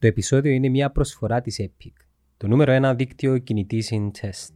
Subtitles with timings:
[0.00, 1.92] Το επεισόδιο είναι μια προσφορά της Epic,
[2.36, 4.52] το νούμερο ένα δίκτυο κινητής in test.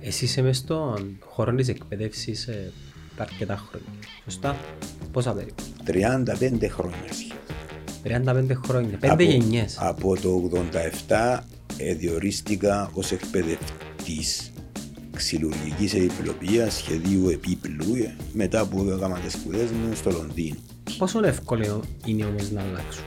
[0.00, 2.72] Εσύ είσαι μες στον χώρο της εκπαίδευσης ε,
[3.16, 3.88] τα αρκετά χρόνια.
[4.24, 4.56] Σωστά.
[5.12, 8.44] Πόσα περίπου; 35 χρόνια σχεδόν.
[8.44, 8.98] 35 χρόνια.
[9.00, 9.76] 5 Από- γενιές.
[9.80, 10.50] Από το
[11.08, 11.38] 87
[11.76, 14.52] ε, διορίστηκα ως εκπαιδευτής
[15.16, 20.56] ξυλουργικής επιπλοποιίας σχεδίου επίπλου ε, μετά που έκανα τις σπουδές μου στο Λονδίνο.
[20.98, 23.04] Πόσο εύκολο είναι όμως να αλλάξουν;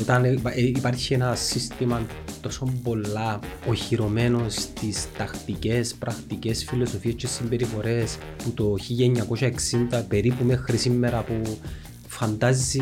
[0.00, 2.06] Όταν ε, ε, υπάρχει ένα σύστημα
[2.40, 8.76] τόσο πολλά οχυρωμένο στις τακτικές, πρακτικές, φιλοσοφίες και συμπεριφορές που το
[9.90, 11.58] 1960 περίπου μέχρι σήμερα που
[12.06, 12.80] φαντάζει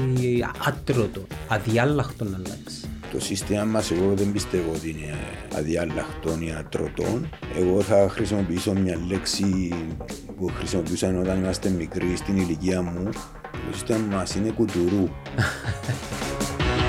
[0.66, 2.88] άτρωτο, αδιάλαχτο να αλλάξει.
[3.12, 5.14] Το σύστημα μας εγώ δεν πιστεύω ότι είναι
[5.56, 7.28] αδιάλακτον ή ατρωτών.
[7.56, 9.74] Εγώ θα χρησιμοποιήσω μια λέξη
[10.36, 13.08] που χρησιμοποιούσαν όταν είμαστε μικροί στην ηλικία μου.
[13.70, 15.08] Το σύστημα μας είναι κουτουρού.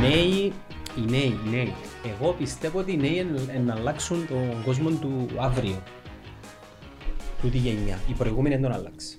[0.00, 0.52] νέοι,
[0.96, 1.72] οι νέοι, οι νέοι.
[2.04, 5.82] Εγώ πιστεύω ότι οι νέοι εν- εν να αλλάξουν τον κόσμο του αύριο.
[7.40, 7.98] Τούτη γενιά.
[8.08, 9.18] Η προηγούμενη δεν τον αλλάξει.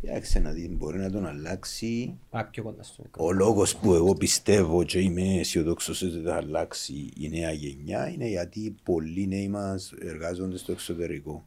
[0.00, 3.24] Κοίταξε να δεις, μπορεί να τον αλλάξει Πάει πιο κοντά στο μικρό.
[3.24, 8.28] Ο λόγος που εγώ πιστεύω και είμαι αισιοδόξος ότι θα αλλάξει η νέα γενιά είναι
[8.28, 11.46] γιατί πολλοί νέοι μας εργάζονται στο εξωτερικό.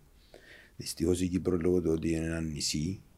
[0.75, 3.12] Δυστυχώς η Κύπρο λόγω του ότι είναι ένα νησί, ε,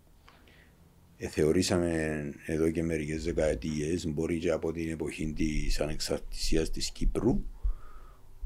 [1.18, 7.44] θεωρήσαμε εδώ και μερικές δεκαετίες, μπορεί και από την εποχή της ανεξαρτησίας της Κύπρου,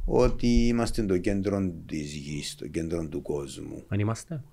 [0.06, 3.84] ότι είμαστε το κέντρο της γης, το κέντρο του κόσμου.
[3.88, 4.44] Αν είμαστε.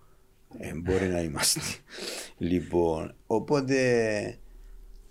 [0.58, 1.60] Ε, μπορεί να είμαστε.
[2.38, 3.76] λοιπόν, οπότε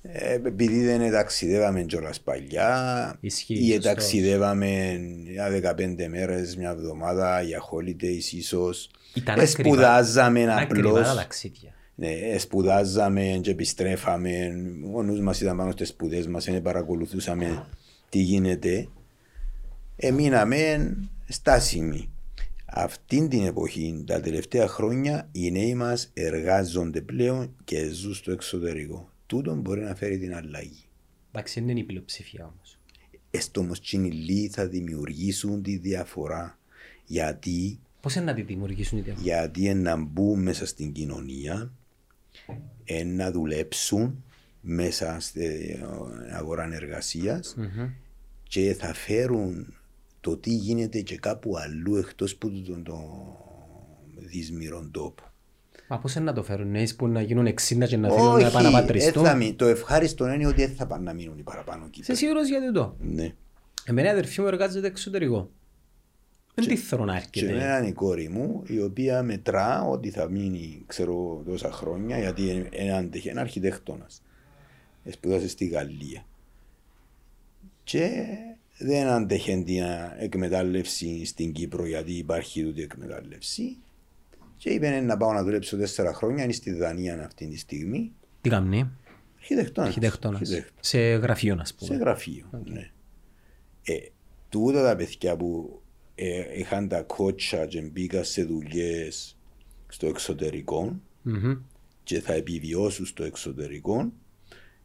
[0.02, 3.83] ε, επειδή δεν ταξιδεύαμε κιόλας παλιά Ισχύει, ή σωστός.
[3.83, 11.00] ταξιδεύαμε για 15 μέρες, μια εβδομάδα για holidays ίσως Ήταν ε, σπουδάζαμε Ήταν ακριβά τα
[11.00, 11.75] απλώς ταξίδια.
[11.96, 14.54] Ναι, ε, σπουδάζαμε και επιστρέφαμε.
[14.94, 17.68] Ο νους μας ήταν πάνω στις σπουδές μας δεν παρακολουθούσαμε
[18.10, 18.88] τι γίνεται.
[19.96, 20.94] Εμείναμε
[21.28, 22.10] στάσιμοι.
[22.66, 29.10] Αυτήν την εποχή τα τελευταία χρόνια οι νέοι μας εργάζονται πλέον και ζουν στο εξωτερικό.
[29.26, 30.84] Τούτο μπορεί να φέρει την αλλαγή.
[31.32, 32.80] Εντάξει, δεν είναι η πλειοψηφία όμως.
[33.32, 36.60] Έστω όμως τσινιλοί θα δημιουργήσουν τη διαφορά.
[37.05, 39.23] Γιατί; Πώς είναι να τη δημιουργήσουν οι διαφορέ.
[39.23, 41.85] γιατί να μπουν μέσα στην κοινωνία, ε,
[43.06, 44.23] να δουλέψουν
[44.61, 45.86] μέσα στην
[46.33, 47.56] αγορά εργασίας
[48.44, 49.73] και θα φέρουν
[50.22, 53.00] το τι γίνεται και κάπου αλλού εκτός που τον το
[54.16, 55.23] δυσμυρών τόπο.
[55.88, 57.54] Μα πώς είναι να το φέρουν νέοι που να γίνουν 60
[57.88, 59.23] και να θέλουν να Όχι, ε, επαναπατριστούν.
[59.23, 62.16] θα μει- το ευχάριστο είναι ότι δεν θα πάνε να μείνουν οι παραπάνω Είσαι Κύπροι.
[62.16, 62.95] σίγουρος για το.
[63.00, 63.34] Ναι.
[63.86, 65.52] Εμένα η αδερφή μου εργάζεται εξωτερικό.
[66.55, 67.77] Δεν τη θέλω να Και έρχεται.
[67.77, 72.70] είναι η κόρη μου η οποία μετρά ότι θα μείνει ξέρω τόσα χρόνια γιατί είναι
[72.71, 74.21] ένα αντέχει, ένα αρχιτέκτονας.
[75.10, 76.26] Σπουδάσε στη Γαλλία.
[77.83, 78.26] Και
[78.77, 79.83] δεν αντέχει την
[80.20, 83.77] εκμετάλλευση στην Κύπρο γιατί υπάρχει τούτη εκμετάλλευση.
[84.58, 88.11] Και είπε να πάω να δουλέψω τέσσερα χρόνια, είναι στη Δανία αυτή τη στιγμή.
[88.42, 88.89] Τι κάνει,
[89.39, 89.87] Αρχιτεκτόνας.
[89.89, 90.39] αρχιτέκτονας.
[90.42, 90.86] Αρχιτέκτονας.
[90.86, 91.95] Σε γραφείο, α Σε πούμε.
[91.98, 92.45] γραφείο.
[92.66, 92.89] Ναι.
[93.83, 93.93] Ε,
[94.49, 95.82] τούτα τα παιδιά που
[96.15, 99.37] ε, είχαν τα κότσα και μπήκαν σε δουλειές
[99.87, 101.58] στο εξωτερικό Μμμ.
[102.03, 104.11] και θα επιβιώσουν στο εξωτερικό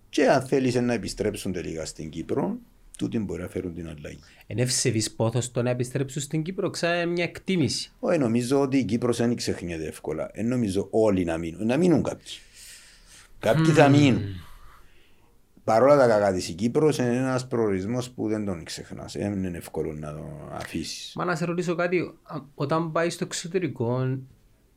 [0.09, 2.59] και αν θέλεις να επιστρέψουν τελικά στην Κύπρο,
[2.99, 4.19] τούτοι μπορεί να φέρουν την αλλαγή.
[4.47, 7.93] Είναι ευσεβής πόθος το να επιστρέψουν στην Κύπρο, ξά μια εκτίμηση.
[7.99, 10.31] Όχι, νομίζω ότι η Κύπρος δεν ξεχνιέται εύκολα.
[10.35, 11.67] Δεν νομίζω όλοι να μείνουν.
[11.67, 12.33] Να μείνουν κάποιοι.
[13.39, 14.23] Κάποιοι θα μείνουν.
[15.71, 19.13] Παρόλα τα κακά της η Κύπρος είναι ένας προορισμός που δεν τον ξεχνάς.
[19.13, 21.13] Δεν είναι εύκολο να τον αφήσεις.
[21.15, 24.19] Μα να σε ρωτήσω κάτι, α, όταν πάει στο εξωτερικό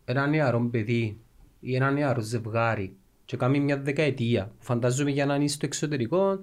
[0.06, 1.18] ένα νεαρό παιδί
[1.60, 2.96] ή ένα νεαρό ζευγάρι
[3.26, 6.40] και κάνει μια δεκαετία, φαντάζομαι για να είναι στο εξωτερικό,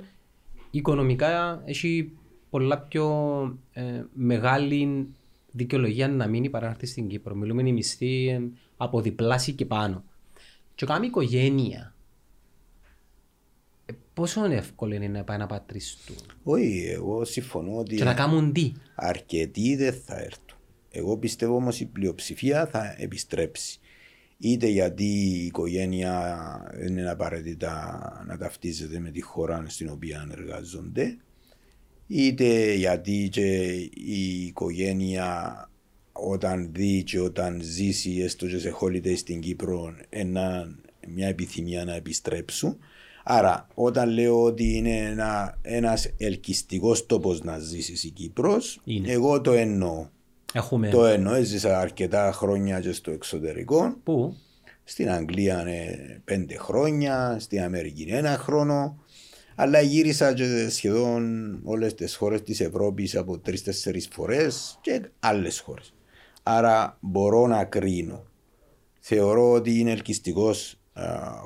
[0.71, 2.13] οικονομικά έχει
[2.51, 3.09] πολλά πιο
[3.73, 5.09] ε, μεγάλη
[5.51, 7.35] δικαιολογία να μείνει παρά να έρθει στην Κύπρο.
[7.35, 8.41] Μιλούμε η μισθή ε,
[8.77, 10.05] από διπλάσια και πάνω.
[10.75, 11.90] Και κάνει οικογένεια.
[14.21, 18.53] Ε, πόσο εύκολο είναι να πάει να πατριστούν Όχι, εγώ συμφωνώ ότι και να κάνουν
[18.53, 20.57] τι; αρκετοί δεν θα έρθουν.
[20.91, 23.81] Εγώ πιστεύω όμως η πλειοψηφία θα επιστρέψει.
[24.39, 26.45] Είτε γιατί η οικογένεια
[26.75, 31.17] δεν είναι απαραίτητα να ταυτίζεται με τη χώρα στην οποία εργάζονται,
[32.07, 35.55] είτε γιατί και η οικογένεια
[36.13, 40.77] όταν δει και όταν ζήσει έστω και σε holiday στην Κύπρο ένα,
[41.09, 42.79] μια επιθυμία να επιστρέψουν.
[43.25, 49.13] Άρα όταν λέω ότι είναι ένα, ένας ελκυστικός τόπος να ζήσεις η Κύπρος, Είναι.
[49.13, 50.09] εγώ το εννοώ.
[50.53, 50.89] Έχουμε.
[50.89, 54.37] Το εννοώ, έζησα αρκετά χρόνια και στο εξωτερικό, Πού;
[54.85, 58.99] Στην Αγγλία είναι πέντε χρόνια, στην Αμερική είναι ένα χρόνο.
[59.55, 65.95] Αλλά γύρισα και σχεδόν όλες τις χώρες της Ευρώπης από τρει-τέσσερι φορές και άλλες χώρες.
[66.43, 68.25] Άρα μπορώ να κρίνω.
[69.01, 70.80] Θεωρώ ότι είναι ελκυστικός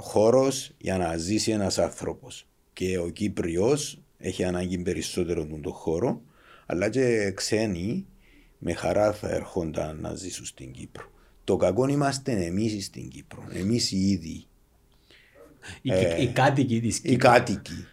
[0.01, 2.47] χώρος για να ζήσει ένας άνθρωπος.
[2.73, 6.23] Και ο Κύπριος έχει ανάγκη περισσότερο τον χώρο,
[6.67, 8.06] αλλά και ξένοι
[8.59, 11.11] με χαρά θα έρχονταν να ζήσουν στην Κύπρο.
[11.45, 14.47] Το κακό είμαστε εμείς στην Κύπρο, εμείς οι ίδιοι.
[15.83, 17.12] Οι, ε, οι κάτοικοι της Κύπρου.
[17.12, 17.87] Οι κάτοικοι,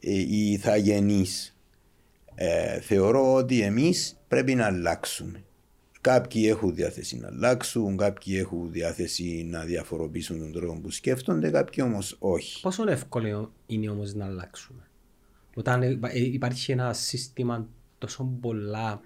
[0.00, 1.56] ε, οι ηθαγενείς.
[2.34, 5.44] Ε, θεωρώ ότι εμείς πρέπει να αλλάξουμε.
[6.02, 11.84] Κάποιοι έχουν διάθεση να αλλάξουν, κάποιοι έχουν διάθεση να διαφοροποιήσουν τον τρόπο που σκέφτονται, κάποιοι
[11.86, 12.60] όμως όχι.
[12.60, 14.88] Πόσο εύκολο είναι όμως να αλλάξουμε,
[15.54, 17.68] Όταν υπάρχει ένα σύστημα
[17.98, 19.00] τόσο πολλά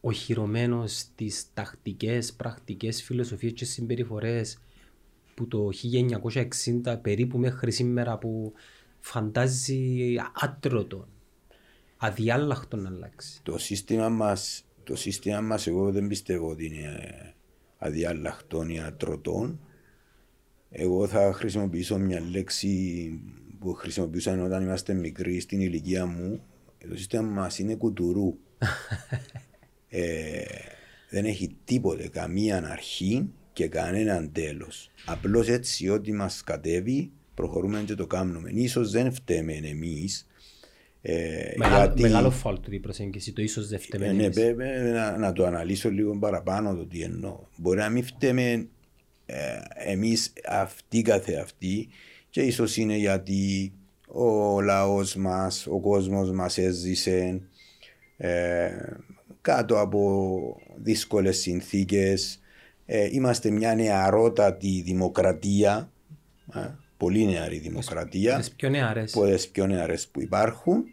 [0.00, 4.58] οχυρωμένο στις τακτικές, πρακτικές, φιλοσοφίες και συμπεριφορές
[5.34, 5.70] που το
[6.84, 8.52] 1960 περίπου μέχρι σήμερα που
[9.00, 11.08] φαντάζει άτρωτο,
[11.96, 13.40] αδιάλαχτο να αλλάξει.
[13.42, 17.34] Το σύστημα μας, το σύστημα μας εγώ δεν πιστεύω ότι είναι
[17.78, 19.58] αδιάλαχτο ή ατρωτό.
[20.70, 23.10] Εγώ θα χρησιμοποιήσω μια λέξη
[23.58, 26.40] που χρησιμοποιούσαν όταν είμαστε μικροί στην ηλικία μου.
[26.88, 28.36] Το σύστημα μας είναι κουτουρού.
[29.88, 30.42] ε,
[31.10, 34.90] δεν έχει τίποτε, καμία αρχή και κανέναν τέλος.
[35.06, 38.66] Απλώς έτσι ό,τι μας κατέβει προχωρούμε και το κάνουμε.
[38.68, 40.26] σω δεν φταίμε εμείς.
[41.08, 42.02] Ε, μεγάλο, γιατί...
[42.02, 46.18] μεγάλο φάλτο η προσέγγιση, το ίσως δεν φταίμε ε, ναι, να, να, το αναλύσω λίγο
[46.18, 47.38] παραπάνω το τι εννοώ.
[47.56, 48.66] Μπορεί να μην φταίμε
[49.26, 49.36] ε,
[49.74, 51.88] εμείς αυτοί καθεαυτοί
[52.30, 53.72] και ίσως είναι γιατί
[54.06, 57.40] ο λαός μας, ο κόσμος μας έζησε
[58.16, 58.70] ε,
[59.40, 62.40] κάτω από δύσκολες συνθήκες.
[62.86, 65.90] Ε, είμαστε μια νεαρότατη δημοκρατία,
[66.54, 66.60] ε,
[66.96, 68.36] πολύ νεαρή δημοκρατία.
[68.36, 69.12] Τις πιο νεαρές.
[69.12, 70.84] Που, πιο νεαρές που υπάρχουν.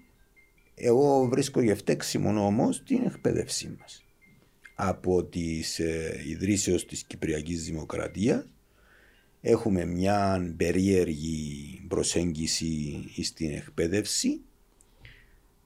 [0.85, 4.05] Εγώ βρίσκω γευτέξιμο όμως την εκπαίδευσή μας.
[4.75, 8.47] Από τις ε, ιδρύσεως της Κυπριακής Δημοκρατίας
[9.41, 14.41] έχουμε μια περίεργη προσέγγιση στην εκπαίδευση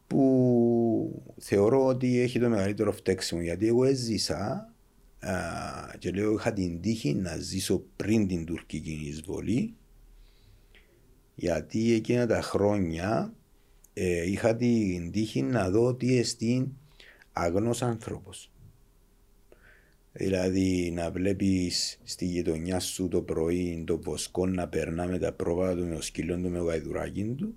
[0.07, 4.73] που θεωρώ ότι έχει το μεγαλύτερο φταίξιμο γιατί εγώ έζησα
[5.19, 5.33] α,
[5.99, 9.75] και λέω είχα την τύχη να ζήσω πριν την τουρκική εισβολή
[11.35, 13.36] γιατί εκείνα τα χρόνια
[13.99, 16.71] ε, είχα την τύχη να δω τι εστί
[17.31, 18.51] αγνός άνθρωπος.
[20.11, 25.75] Δηλαδή να βλέπεις στη γειτονιά σου το πρωί το βοσκό να περνά με τα πρόβατα
[25.75, 27.55] του με το σκύλο του με το γαϊδουράκι του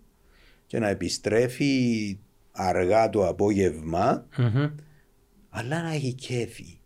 [0.67, 2.19] και να επιστρέφει
[2.53, 4.73] αργά το απόγευμα, mm-hmm.
[5.51, 6.79] αλλά να έχει κέφι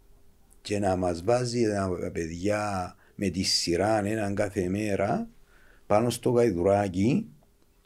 [0.63, 5.29] και να μας βάζει τα παιδιά με τη σειρά έναν κάθε μέρα
[5.87, 7.27] πάνω στο γαϊδουράκι,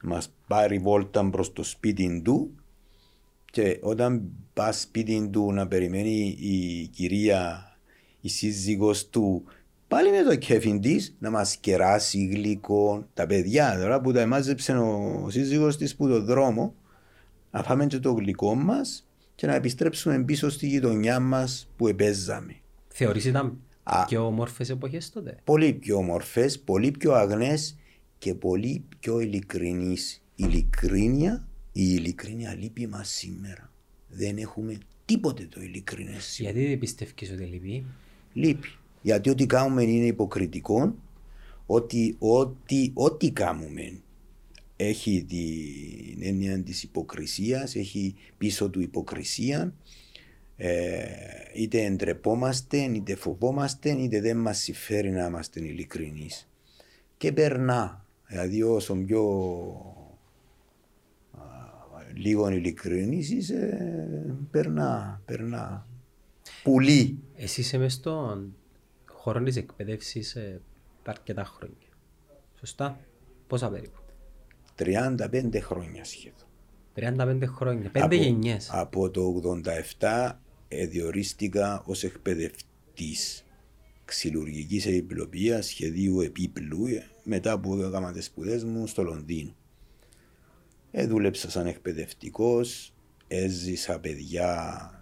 [0.03, 2.55] μας πάρει βόλτα προς το σπίτι του
[3.45, 4.23] και όταν
[4.55, 7.73] πά σπίτι του να περιμένει η κυρία,
[8.21, 9.45] η σύζυγος του
[9.89, 13.06] πάλι με το κέφι της να μας κεράσει γλυκό.
[13.15, 16.75] Τα παιδιά τώρα που τα εμάζεψε ο σύζυγος της που το δρόμο,
[17.51, 22.56] να φάμε και το γλυκό μας και να επιστρέψουμε πίσω στη γειτονιά μας που επέζαμε.
[22.89, 27.77] Θεωρείς ήταν Α, πιο όμορφες εποχές τότε; Πολύ πιο όμορφες, πολύ πιο αγνές
[28.19, 29.96] και πολύ πιο ειλικρινεί.
[30.34, 33.72] Ειλικρίνεια, η ειλικρίνεια λείπει μας σήμερα.
[34.08, 36.39] Δεν έχουμε τίποτε το ειλικρινές.
[36.41, 37.84] Γιατί δεν πιστεύεις ότι λείπει;
[38.32, 38.69] Λείπει.
[39.03, 40.94] Γιατί ό,τι κάνουμε είναι υποκριτικό,
[41.67, 44.01] ότι ό,τι, ό,τι κάνουμε
[44.77, 49.75] έχει την έννοια της υποκρισίας, έχει πίσω του υποκρισία.
[50.56, 51.05] Ε,
[51.55, 56.48] είτε εντρεπόμαστε, είτε φοβόμαστε, είτε δεν μας συμφέρει να είμαστε ειλικρινείς.
[57.17, 58.07] Και περνά.
[58.29, 59.23] Δηλαδή, όσο πιο
[61.32, 61.41] α,
[62.15, 63.79] λίγο ειλικρινής είσαι,
[64.51, 65.87] περνά, περνά.
[66.63, 67.19] Πουλί.
[67.37, 68.55] Εσύ είσαι μες στον
[69.05, 70.61] χώρο της εκπαίδευσης ε,
[71.05, 71.77] αρκετά χρόνια.
[72.58, 73.01] Σωστά.
[73.47, 73.99] Πόσα περίπου;
[74.79, 76.47] 35 χρόνια σχεδόν.
[76.94, 78.69] 35 χρόνια, 5 γενιές.
[78.73, 79.43] Από το
[79.99, 80.32] 87
[80.89, 83.44] διορίστηκα ως εκπαιδευτής
[84.05, 86.87] ξυλουργικής επιπλοπία σχεδίου επίπλου
[87.29, 89.55] μετά που έκανα τις σπουδές μου στο Λονδίνο.
[90.91, 92.93] Ε, δούλεψα σαν εκπαιδευτικός,
[93.29, 94.55] έζησα παιδιά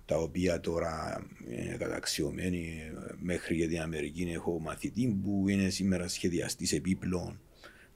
[0.07, 2.81] τα οποία τώρα είναι καταξιωμένοι
[3.21, 4.23] μέχρι και την Αμερική.
[4.23, 7.41] Έχω μαθητή που είναι σήμερα σχεδιαστής επίπλων,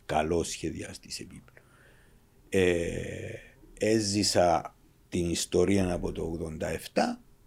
[0.07, 1.65] καλός σχεδιαστής επίπλων.
[2.49, 3.33] Ε,
[3.79, 4.77] έζησα
[5.09, 6.39] την ιστορία από το
[6.95, 7.01] 87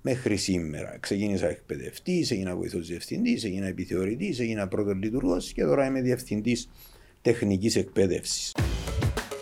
[0.05, 0.98] μέχρι σήμερα.
[1.00, 6.69] Ξεκίνησα εκπαιδευτής, έγινα βοηθός διευθυντής, έγινα επιθεωρητής, έγινα πρώτος λειτουργός και τώρα είμαι διευθυντής
[7.22, 8.55] τεχνικής εκπαίδευσης.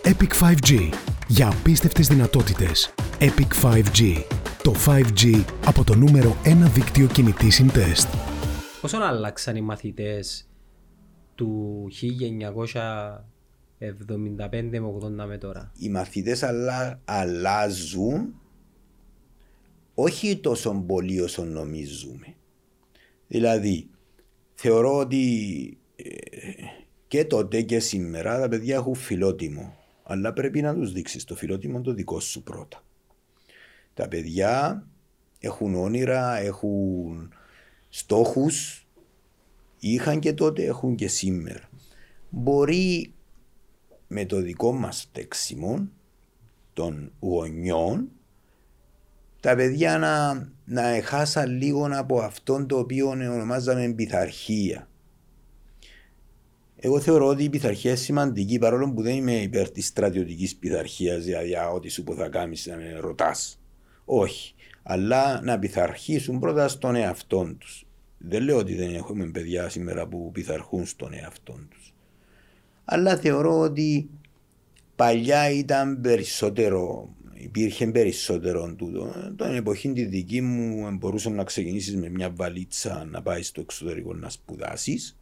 [0.03, 0.89] Epic 5G.
[1.27, 2.93] Για απίστευτες δυνατότητες.
[3.19, 4.23] Epic 5G.
[4.63, 8.07] Το 5G από το νούμερο 1 δίκτυο κινητής συντεστ.
[8.81, 10.49] Πόσο άλλαξαν οι μαθητές
[11.35, 14.87] του 1975 με
[15.23, 18.40] 80 με τώρα; Οι μαθητές αλλα, αλλάζουν
[19.93, 22.35] όχι τόσο πολύ όσο νομίζουμε.
[23.27, 23.89] Δηλαδή,
[24.53, 26.03] θεωρώ ότι ε,
[27.07, 29.75] και τότε και σήμερα τα παιδιά έχουν φιλότιμο.
[30.03, 32.83] Αλλά πρέπει να τους δείξεις το φιλότιμο το δικό σου πρώτα.
[33.93, 34.85] Τα παιδιά
[35.39, 37.33] έχουν όνειρα, έχουν
[37.89, 38.87] στόχους,
[39.79, 41.69] είχαν και τότε, έχουν και σήμερα.
[42.29, 43.13] Μπορεί
[44.07, 45.87] με το δικό μας τέξιμο
[46.73, 48.11] των γονιών
[49.41, 50.33] τα παιδιά να,
[50.65, 54.87] να εχάσαν λίγο από αυτόν το οποίο ονομάζαμε πειθαρχία.
[56.83, 61.23] Εγώ θεωρώ ότι η πειθαρχία είναι σημαντική παρόλο που δεν είμαι υπέρ της στρατιωτικής πειθαρχίας,
[61.23, 63.59] δηλαδή ό,τι σου που θα κάνεις να με ρωτάς.
[64.05, 64.55] Όχι.
[64.83, 67.85] Αλλά να πειθαρχήσουν πρώτα στον εαυτό τους.
[68.17, 71.93] Δεν λέω ότι δεν έχουμε παιδιά σήμερα που πειθαρχούν στον εαυτό τους.
[72.85, 74.09] Αλλά θεωρώ ότι
[74.95, 77.09] παλιά ήταν περισσότερο,
[77.41, 79.33] υπήρχε περισσότερο τούτο.
[79.35, 84.13] Τον εποχή τη δική μου μπορούσε να ξεκινήσεις με μια βαλίτσα να πάεις στο εξωτερικό
[84.13, 85.17] να σπουδάσεις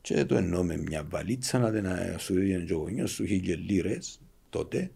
[0.00, 1.86] και το εννοώ με μια βαλίτσα να δεν
[2.18, 4.90] σου δίνει ο γονιός σου χίλιες λίρες τότε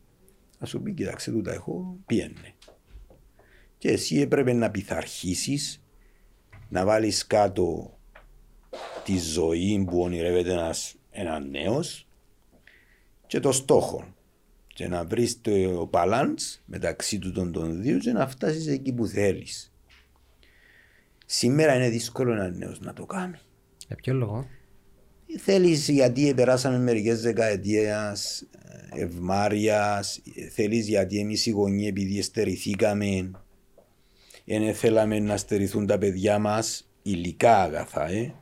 [0.58, 2.54] να σου πει κοιτάξτε τούτα έχω πιένε.
[3.78, 5.82] Και εσύ έπρεπε να πειθαρχήσεις
[6.68, 7.98] να βάλεις κάτω
[9.04, 12.06] τη ζωή που ονειρεύεται ένας, ένα νέος
[13.26, 14.14] και το στόχο
[14.80, 19.06] και να βρεις το balance μεταξύ του των, των δύο και να φτάσεις εκεί που
[19.06, 19.72] θέλεις.
[21.26, 23.38] Σήμερα είναι δύσκολο ένας νέος να το κάνει.
[23.86, 24.46] Για ποιο λόγο;
[25.38, 28.46] Θέλεις γιατί περάσαμε μερικές δεκαετίες
[28.94, 30.20] ευμάρειας,
[30.50, 33.30] θέλεις γιατί εμείς οι γονείς επειδή στερηθήκαμε
[34.46, 38.34] δεν θέλαμε να στερηθούν τα παιδιά μας υλικά αγαθά, ε.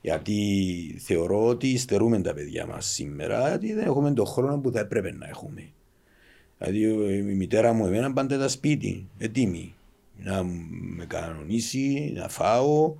[0.00, 4.80] Γιατί θεωρώ ότι στερούμε τα παιδιά μας σήμερα, γιατί δεν έχουμε τον χρόνο που θα
[4.80, 5.68] έπρεπε να έχουμε.
[6.58, 6.80] Δηλαδή
[7.18, 9.74] η μητέρα μου εμένα πάντα τα σπίτι, έτοιμη.
[10.22, 10.42] Να
[10.96, 12.94] με κανονίσει, να φάω,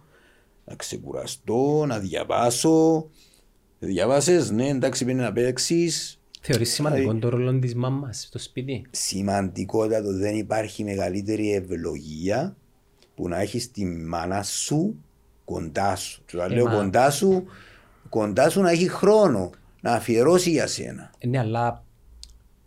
[0.64, 3.08] να ξεκουραστώ, να διαβάσω.
[3.78, 6.20] Διαβάσες, ναι, εντάξει, πρέπει να παίξεις.
[6.40, 12.56] Θεωρείς σημαντικό το ρόλο της μάμας στο σπίτι; Σημαντικότατο, δεν υπάρχει μεγαλύτερη ευλογία
[13.14, 15.04] που να έχεις τη μάνα σου
[15.52, 16.22] κοντά σου.
[16.26, 17.44] Του λέω μα- κοντά σου,
[18.08, 21.10] κοντά σου να έχει χρόνο να αφιερώσει για σένα.
[21.18, 21.84] Ε, Ναι, αλλά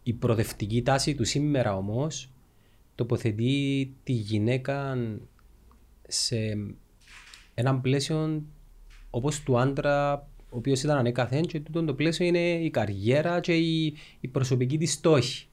[0.03, 2.29] η προοδευτική τάση του σήμερα όμως
[2.95, 4.97] τοποθετεί τη γυναίκα
[6.07, 6.57] σε
[7.53, 8.43] έναν πλαίσιο
[9.09, 10.13] όπως του άντρα
[10.49, 14.77] ο οποίος ήταν ανέκαθεν και τούτο το πλαίσιο είναι η καριέρα και η, η προσωπική
[14.77, 15.47] της στόχη.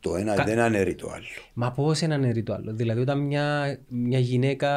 [0.00, 1.24] Το ένα Κα- δεν αναιρεί το άλλο.
[1.54, 4.70] Μα πώς έναν έρει το άλλο; Δηλαδή όταν μια, μια γυναίκα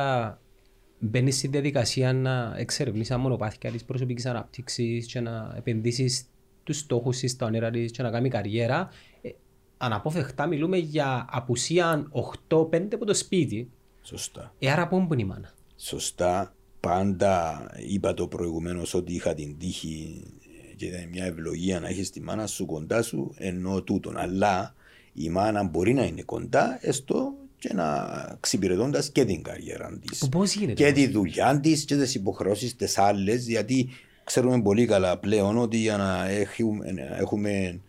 [0.99, 6.25] μπαίνεις στη διαδικασία να εξερευνήσει τα μονοπάτια της προσωπικής ανάπτυξης και να επενδύσεις
[6.63, 8.89] τους στόχους της, τα όνειρα της και να κάνεις καριέρα,
[9.21, 9.29] ε,
[9.77, 12.07] αναπόφευκτα μιλούμε για απουσία
[12.47, 13.69] 8-5 από το σπίτι.
[14.01, 14.53] Σωστά.
[14.59, 16.51] Ε, άρα πού είναι η μάνα; Σωστά.
[16.79, 20.23] Πάντα είπα το προηγουμένως ότι είχα την τύχη
[20.75, 24.17] και ήταν μια ευλογία να έχεις τη μάνα σου κοντά σου ενώ τούτον.
[24.17, 24.75] Αλλά
[25.13, 30.29] η μάνα μπορεί να είναι κοντά έστω και να εξυπηρετώντα και την καριέρα της.
[30.29, 30.83] Πώς γίνεται.
[30.83, 33.47] Και τη δουλειά της και τις υποχρεώσεις τι άλλες.
[33.47, 33.89] Γιατί
[34.23, 37.79] ξέρουμε πολύ καλά πλέον ότι για να έχουμε, να έχουμε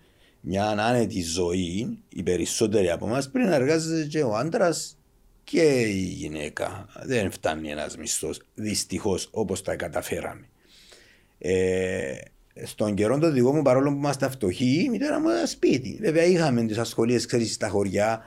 [0.40, 4.96] μια άνετη ζωή, οι περισσότεροι από εμάς πρέπει να εργάζεται και ο άντρας
[5.44, 6.88] και η γυναίκα.
[7.04, 10.48] Δεν φτάνει ένας μισθός δυστυχώς όπως τα καταφέραμε.
[11.38, 12.14] Ε,
[12.64, 15.98] στον καιρό το δικό μου, παρόλο που είμαστε φτωχοί, η μητέρα μου ήταν σπίτι.
[16.00, 18.22] Βέβαια, είχαμε τις ασχολίες, ξέρεις, στα χωριά,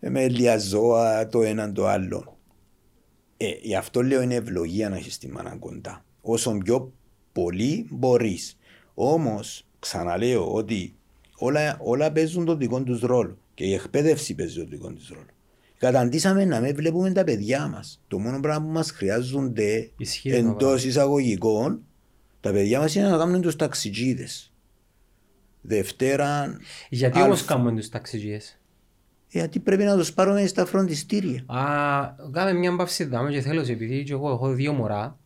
[0.00, 2.38] με λιαζόα, το έναν το άλλο.
[3.36, 6.04] Ε, γι' αυτό λέω είναι ευλογία να έχεις τη μάνα κοντά.
[6.20, 6.92] Όσο πιο
[7.32, 8.58] πολύ μπορείς.
[8.94, 10.94] Όμως, ξαναλέω ότι
[11.38, 13.38] όλα, όλα παίζουν τον δικό τους ρόλο.
[13.54, 15.26] Και η εκπαίδευση παίζει τον δικό του ρόλο.
[15.78, 18.02] Καταντήσαμε να μην βλέπουμε τα παιδιά μας.
[18.08, 20.88] Το μόνο πράγμα που μας χρειάζονται Ισχύει αυτό εντός πράγμα.
[20.88, 21.82] εισαγωγικών,
[22.40, 24.52] τα παιδιά μας είναι να κάνουν τους ταξιτζίδες.
[25.60, 26.56] Δευτέρα.
[26.90, 27.26] Γιατί Αλφα.
[27.28, 28.58] όμως κάνουμε τους ταξιτζίες.
[29.36, 31.44] Γιατί πρέπει να τους πάρουμε στα φροντιστήρια.
[31.46, 31.62] Α,
[32.32, 35.18] κάμε μια μπαύση δάμε και θέλω επειδή και εγώ έχω δύο μωρά.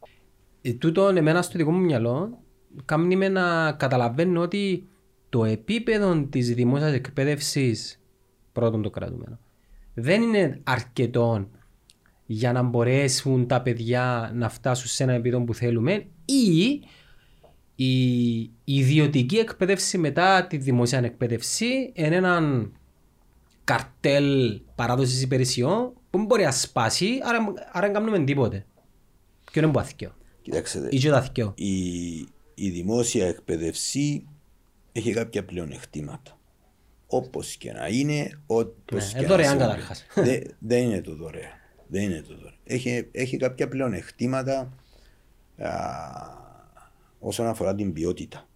[0.62, 2.38] Ε, τούτο εμένα στο δικό μου μυαλό
[2.85, 4.88] κάνει με να καταλαβαίνω ότι
[5.29, 8.02] το επίπεδο της δημόσιας εκπαίδευσης
[8.52, 9.38] πρώτον το κρατούμενο
[9.95, 11.49] δεν είναι αρκετό
[12.26, 16.81] για να μπορέσουν τα παιδιά να φτάσουν σε ένα επίπεδο που θέλουμε ή
[17.75, 22.73] η ιδιωτική εκπαίδευση μετά τη δημόσια εκπαίδευση είναι έναν
[23.75, 28.67] καρτέλ παράδοσης υπηρεσιών που δεν μπορεί να σπάσει, άρα, άρα δεν κάνουμε τίποτε.
[29.53, 30.15] Ποιο είναι που αθηκαίο.
[30.43, 31.53] Κοιτάξτε, Ή και το αθηκαίο.
[31.57, 32.15] η,
[32.55, 34.27] η δημόσια εκπαίδευση
[34.93, 36.39] έχει κάποια πλεονεκτήματα.
[37.07, 39.65] Όπως και να είναι, όπως Ναι, και ε, να δωρεάν συμβεί.
[39.65, 40.07] καταρχάς.
[40.15, 41.50] Δε- Δεν είναι το δωρεάν.
[41.87, 42.55] Δεν είναι το δωρεάν.
[42.65, 44.73] Έχει, έχει κάποια πλεονεκτήματα
[45.59, 45.71] α,
[47.19, 48.49] όσον αφορά την ποιότητα.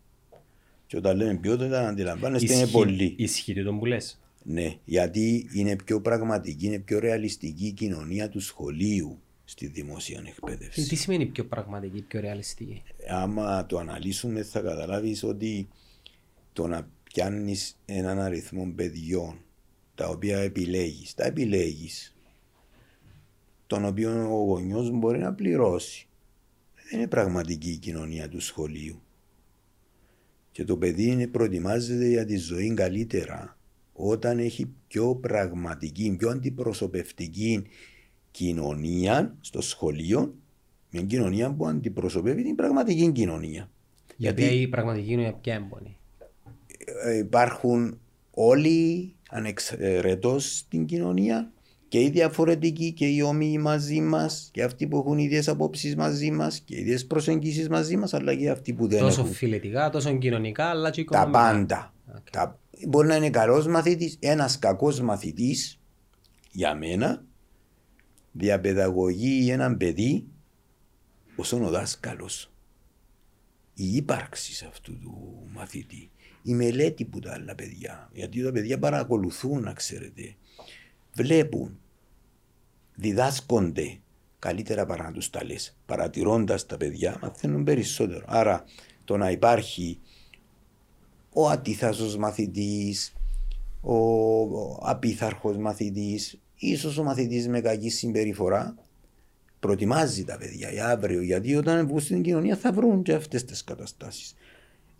[0.87, 3.14] Και όταν λέμε ποιότητα, αντιλαμβάνεστε είναι Ισχύει- πολύ.
[3.18, 4.18] Ισχύει το που λες.
[4.46, 10.28] Ναι, γιατί είναι πιο πραγματική, είναι πιο ρεαλιστική η κοινωνία του σχολείου στη δημόσια Τι,
[10.28, 10.88] εκπαίδευση.
[10.88, 15.68] τι σημαίνει πιο πραγματική, πιο ρεαλιστική; άμα το αναλύσουμε θα καταλάβεις ότι
[16.52, 19.38] το να πιάνεις έναν αριθμό παιδιών
[19.94, 22.14] τα οποία επιλέγεις, τα επιλέγεις
[23.66, 26.08] τον οποίο ο γονιός μπορεί να πληρώσει.
[26.90, 29.02] Δεν είναι πραγματική η κοινωνία του σχολείου.
[30.52, 33.58] Και το παιδί είναι, προετοιμάζεται για τη ζωή καλύτερα
[33.96, 37.62] όταν έχει πιο πραγματική, πιο αντιπροσωπευτική
[38.30, 40.34] κοινωνία στο σχολείο,
[40.90, 43.70] μια κοινωνία που αντιπροσωπεύει την πραγματική κοινωνία.
[44.16, 45.96] Γιατί Γιατί- η πραγματική είναι πια έμπονη.
[47.04, 47.98] Ε, υπάρχουν
[48.30, 51.52] όλοι ανεξαιρετώς στην κοινωνία
[51.88, 56.30] και οι διαφορετικοί και οι όμοιοι μαζί μας και αυτοί που έχουν ίδιες απόψεις μαζί
[56.30, 60.16] μας και ίδιες προσεγγίσεις μαζί μας αλλά και αυτοί που δεν Τόσο έχουν φιλετικά, τόσο
[60.18, 61.38] κοινωνικά, αλλά και τα οικονομικά.
[61.40, 61.94] πάντα.
[62.16, 62.30] Οκ.
[62.30, 62.58] Τα...
[62.88, 65.81] Μπορεί να είναι καλός μαθητής, ένας κακός μαθητής
[66.50, 67.25] για μένα
[68.33, 70.26] διαπαιδαγωγεί έναν παιδί
[71.37, 72.52] όσον ο δάσκαλος.
[73.75, 76.11] Η ύπαρξη αυτού του μαθητή,
[76.43, 80.35] η μελέτη που τα άλλα παιδιά, γιατί τα παιδιά παρακολουθούν να ξέρετε,
[81.14, 81.78] βλέπουν,
[82.95, 83.99] διδάσκονται
[84.38, 85.76] καλύτερα παρά να τους τα λες.
[85.87, 88.25] Παρατηρώντας τα παιδιά μαθαίνουν περισσότερο.
[88.28, 88.64] Άρα
[89.04, 90.00] το να υπάρχει
[91.35, 93.12] ο ατίθασος μαθητής,
[93.81, 98.75] ο, ο απίθαρχος μαθητής, ίσως ο μαθητής με κακή συμπεριφορά,
[99.61, 103.64] προετοιμάζει τα παιδιά για αύριο, γιατί όταν βγουν στην κοινωνία θα βρουν και αυτές τις
[103.64, 104.35] καταστάσεις.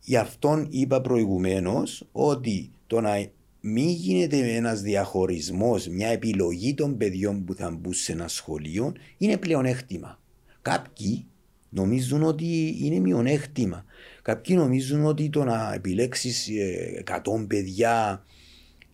[0.01, 3.27] Γι' αυτόν είπα προηγουμένως ότι το να
[3.61, 9.37] μην γίνεται ένας διαχωρισμός, μια επιλογή των παιδιών που θα μπουν σε ένα σχολείο είναι
[9.37, 10.21] πλεονέκτημα.
[10.63, 11.27] Κάποιοι
[11.69, 13.85] νομίζουν ότι είναι μειονέκτημα.
[14.25, 18.25] Κάποιοι νομίζουν ότι το να επιλέξεις ε, 100 παιδιά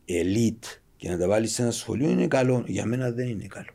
[0.09, 2.65] elite και να τα βάλεις σε ένα σχολείο είναι καλό.
[2.67, 3.71] Για μένα δεν είναι καλό.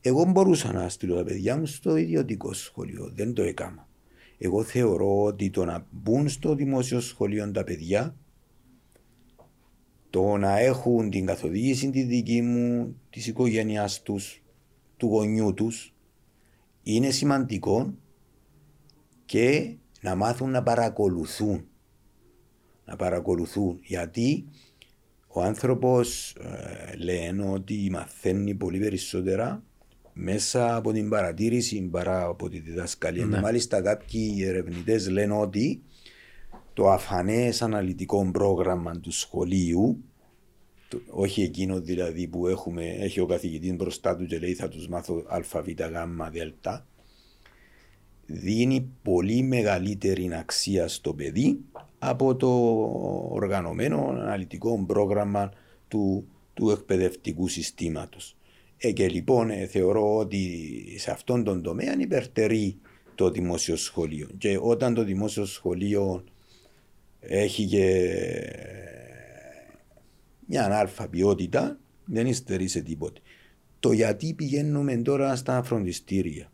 [0.00, 3.12] Εγώ μπορούσα να στείλω τα παιδιά μου στο ιδιωτικό σχολείο.
[3.14, 3.88] Δεν το έκανα.
[4.38, 8.16] Εγώ θεωρώ ότι το να μπουν στο δημόσιο σχολείο τα παιδιά,
[10.10, 14.42] το να έχουν την καθοδήγηση τη δική μου, της οικογένειάς τους,
[14.96, 15.94] του γονιού τους,
[16.82, 17.94] είναι σημαντικό
[19.24, 21.64] και να μάθουν να παρακολουθούν.
[22.84, 23.78] Να παρακολουθούν.
[23.82, 24.44] Γιατί
[25.28, 29.62] ο άνθρωπος ε, λένε ότι μαθαίνει πολύ περισσότερα
[30.12, 33.24] μέσα από την παρατήρηση παρά από τη διδασκαλία.
[33.26, 33.34] Ναι.
[33.34, 35.82] Και Μάλιστα κάποιοι ερευνητές λένε ότι
[36.72, 40.04] το αφανές αναλυτικό πρόγραμμα του σχολείου
[40.88, 44.88] το- όχι εκείνο δηλαδή που έχουμε, έχει ο καθηγητής μπροστά του και λέει θα τους
[44.88, 46.68] μάθω α, β, γ, δ
[48.26, 51.58] δίνει πολύ μεγαλύτερη αξία στο παιδί
[51.98, 52.48] από το
[53.30, 55.52] οργανωμένο αναλυτικό πρόγραμμα
[55.88, 58.36] του, του εκπαιδευτικού συστήματος.
[58.76, 62.76] Ε, και λοιπόν ε, θεωρώ ότι σε αυτόν τον τομέα υπερτερεί
[63.14, 64.28] το δημόσιο σχολείο.
[64.38, 66.24] Και όταν το δημόσιο σχολείο
[67.20, 68.10] έχει και
[70.46, 73.20] μια αλφα ποιότητα, δεν υστερεί σε τίποτε.
[73.80, 76.52] Το γιατί πηγαίνουμε τώρα στα φροντιστήρια.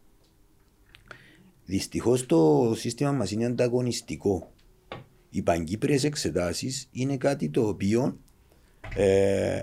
[1.70, 4.52] Δυστυχώς το σύστημα μας είναι ανταγωνιστικό.
[5.30, 8.18] Οι παγκύπριες εξετάσεις είναι κάτι το οποίο
[8.96, 9.60] ε,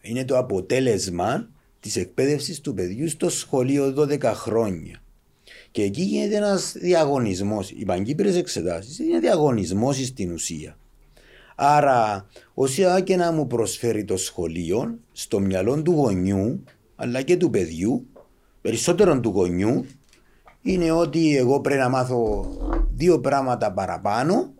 [0.00, 5.02] είναι το αποτέλεσμα της εκπαίδευσης του παιδιού στο σχολείο 12 χρόνια.
[5.70, 7.70] Και εκεί γίνεται ένας διαγωνισμός.
[7.70, 10.78] Οι παγκύπριες εξετάσεις είναι διαγωνισμός στην ουσία.
[11.56, 16.64] Άρα, όσοι και να μου προσφέρει το σχολείο, στο μυαλό του γονιού,
[16.96, 18.06] αλλά και του παιδιού,
[18.60, 19.86] περισσότερο του γονιού,
[20.62, 22.46] είναι ότι εγώ πρέπει να μάθω
[22.94, 24.52] δύο πράγματα παραπάνω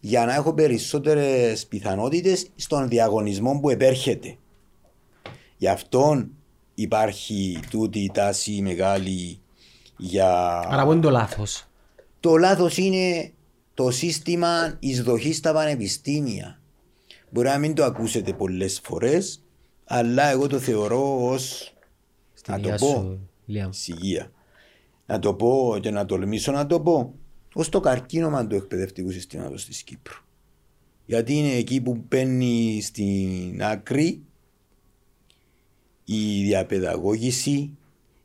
[0.00, 4.36] για να έχω περισσότερες πιθανότητες στον διαγωνισμό που επέρχεται.
[5.56, 6.30] Γι' αυτόν
[6.74, 9.40] υπάρχει τούτη η τάση μεγάλη
[9.96, 10.58] για...
[10.58, 11.66] Άρα πού είναι το λάθος;
[12.20, 13.32] Το λάθος είναι
[13.74, 16.60] το σύστημα εισδοχής στα πανεπιστήμια.
[17.30, 19.42] Μπορεί να μην το ακούσετε πολλές φορές,
[19.84, 21.74] αλλά εγώ το θεωρώ ως
[22.34, 22.86] στην το υγεία πω.
[22.86, 24.30] σου, Λία.
[25.06, 25.14] Της υγεία.
[25.14, 27.14] Να το πω και να τολμήσω να το πω.
[27.54, 30.24] Ω το καρκίνωμα του εκπαιδευτικού συστήματος της Κύπρου.
[31.06, 34.22] Γιατί είναι εκεί που μπαίνει στην άκρη
[36.04, 37.76] η διαπαιδαγώγηση,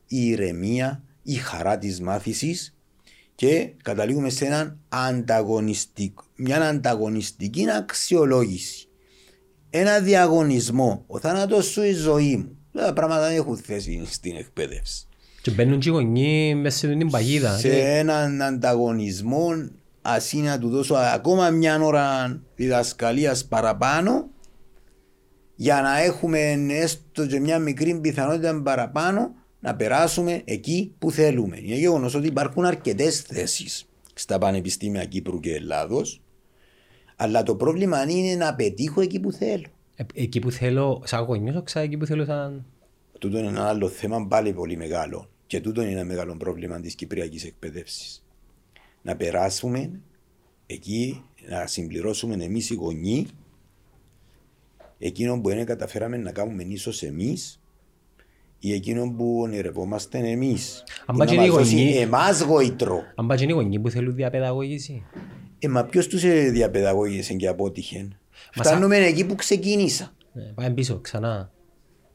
[0.07, 2.75] η ηρεμία, η χαρά της μάθησης
[3.35, 8.87] και καταλήγουμε σε έναν ανταγωνιστικό, μια ανταγωνιστική αξιολόγηση.
[9.69, 11.03] Ένα διαγωνισμό.
[11.07, 12.57] Ο θάνατος σου η ζωή μου.
[12.71, 15.07] Τα πράγματα δεν έχουν θέση στην εκπαίδευση.
[15.41, 17.57] Και μπαίνουν και οι γονείς μέσα σε την παγίδα.
[17.57, 19.47] Σε έναν ανταγωνισμό
[20.01, 24.29] ας είναι να του δώσω ακόμα μια ώρα διδασκαλίας παραπάνω
[25.55, 31.57] για να έχουμε έστω και μια μικρή πιθανότητα παραπάνω να περάσουμε εκεί που θέλουμε.
[31.61, 36.21] Είναι γεγονός ότι υπάρχουν αρκετές θέσεις στα πανεπιστήμια Κύπρου και Ελλάδος,
[37.15, 39.67] αλλά το πρόβλημα είναι να πετύχω εκεί που θέλω.
[39.95, 42.65] Ε, Εκεί που θέλω, σαν γονιός, ξα εκεί που θέλω σαν...
[43.21, 45.29] Τούτο είναι ένα άλλο θέμα πάλι πολύ μεγάλο.
[45.47, 48.23] Και τούτο είναι ένα μεγάλο πρόβλημα της κυπριακής εκπαίδευσης.
[49.01, 49.91] Να περάσουμε
[50.65, 53.25] εκεί, να συμπληρώσουμε εμείς οι γονείς
[54.99, 57.59] εκείνο που δεν καταφέραμε να κάνουμε ίσως εμείς
[58.59, 60.83] ή εκείνο που ονειρευόμαστε εμείς.
[61.05, 63.01] Αν πάει και οι γονείς- Εμάς γοητρό.
[63.15, 65.03] Αν πάει και είναι οι γονείς που θέλουν διαπαιδαγώγηση.
[65.59, 68.07] Ε, μα ποιος τους διαπαιδαγώγησε και απότυχε.
[68.55, 70.13] Μα Φτάνουμε εκεί που ξεκίνησα.
[70.33, 71.27] Ε, Πάμε πίσω ξανά.
[71.27, 72.10] Να μου ένα loop-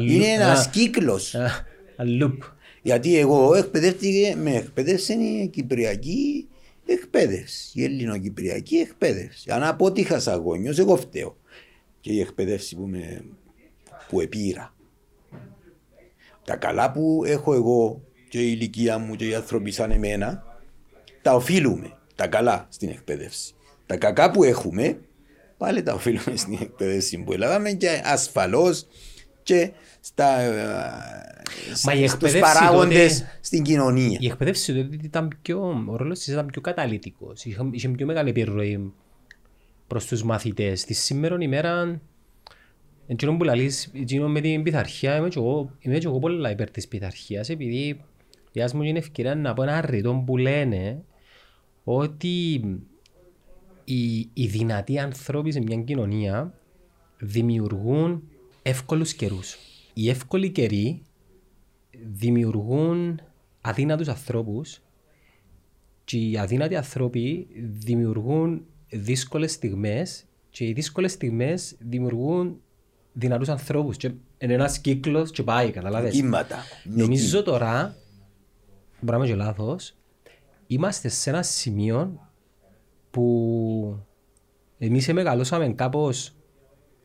[0.00, 1.34] Είναι ένα ένα- κύκλος.
[1.34, 2.38] ένα- ένα loop.
[2.82, 6.48] Γιατί εγώ εκπαιδεύτηκε, με εκπαίδευσε η κυπριακή
[6.86, 9.50] εκπαίδευση, η ελληνοκυπριακή εκπαίδευση.
[9.50, 11.36] Αν αποτύχα σαν γόνιος, εγώ φταίω.
[12.00, 13.24] Και η εκπαίδευση που, με,
[14.08, 14.74] που επήρα.
[16.44, 20.44] Τα καλά που έχω εγώ και η ηλικία μου και οι άνθρωποι σαν εμένα,
[21.22, 21.96] τα οφείλουμε.
[22.14, 23.54] Τα καλά στην εκπαίδευση.
[23.86, 24.98] Τα κακά που έχουμε,
[25.56, 28.86] πάλι τα οφείλουμε στην εκπαίδευση που έλαβαμε και ασφαλώς
[29.42, 30.52] και στα, ε,
[31.84, 34.18] Μα η στους εκπαίδευση παράγοντες τότε- στην κοινωνία.
[34.20, 37.44] Η εκπαίδευση τότε ήταν πιο, ο ρόλος της ήταν πιο καταλήτικος.
[37.44, 38.92] Είχε, είχε πιο μεγάλη επιρροή
[39.86, 40.80] προς τους μαθητές.
[40.80, 42.00] Στη σήμερα ημέρα,
[43.06, 46.70] εκείνο που λαλείς, εκείνο με την πειθαρχία, είμαι και εγώ, είμαι και εγώ πολλά υπέρ
[46.70, 48.00] της πειθαρχίας, επειδή
[48.52, 51.02] για μου είναι ευκαιρία να πω ένα ρητό που λένε
[51.84, 52.60] ότι
[53.84, 56.54] οι, οι δυνατοί άνθρωποι σε μια κοινωνία
[57.18, 58.22] δημιουργούν
[58.62, 59.56] εύκολους καιρούς.
[59.94, 61.02] Οι εύκολοι καιροί
[62.12, 63.20] δημιουργούν
[63.60, 64.80] αδύνατους ανθρώπους
[66.04, 67.46] και οι αδύνατοι άνθρωποι
[67.84, 72.60] δημιουργούν δύσκολες στιγμές και οι δύσκολες στιγμές δημιουργούν
[73.12, 76.12] δυνατούς ανθρώπους και είναι ένας κύκλος και πάει, καταλάβες.
[76.12, 76.56] Κύματα.
[76.84, 77.96] Νομίζω τώρα,
[79.00, 79.94] μπορεί να είμαι και λάθος,
[80.66, 82.28] είμαστε σε ένα σημείο
[83.10, 83.98] που
[84.78, 86.34] εμείς μεγαλώσαμε κάπως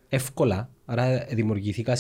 [0.10, 1.98] εύκολα, άρα δημιουργηθήκαν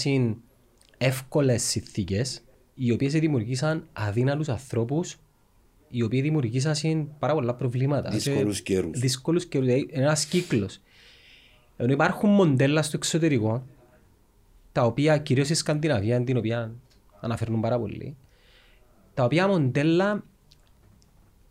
[0.97, 2.41] εύκολες συνθήκες,
[2.75, 5.17] οι οποίες δημιουργήσαν αδύνατους ανθρώπους,
[5.89, 8.09] οι οποίοι δημιουργήσαν πάρα πολλά προβλήματα.
[8.09, 8.99] Δύσκολους Και- καιρούς.
[8.99, 10.79] Δύσκολους καιρούς, δηλαδή είναι ένας κύκλος.
[11.77, 13.65] Ενώ υπάρχουν μοντέλα στο εξωτερικό,
[14.71, 16.71] τα οποία κυρίως στη Σκανδιναβία, την οποία
[17.19, 18.15] αναφέρουν πάρα πολύ,
[19.13, 20.23] τα οποία μοντέλα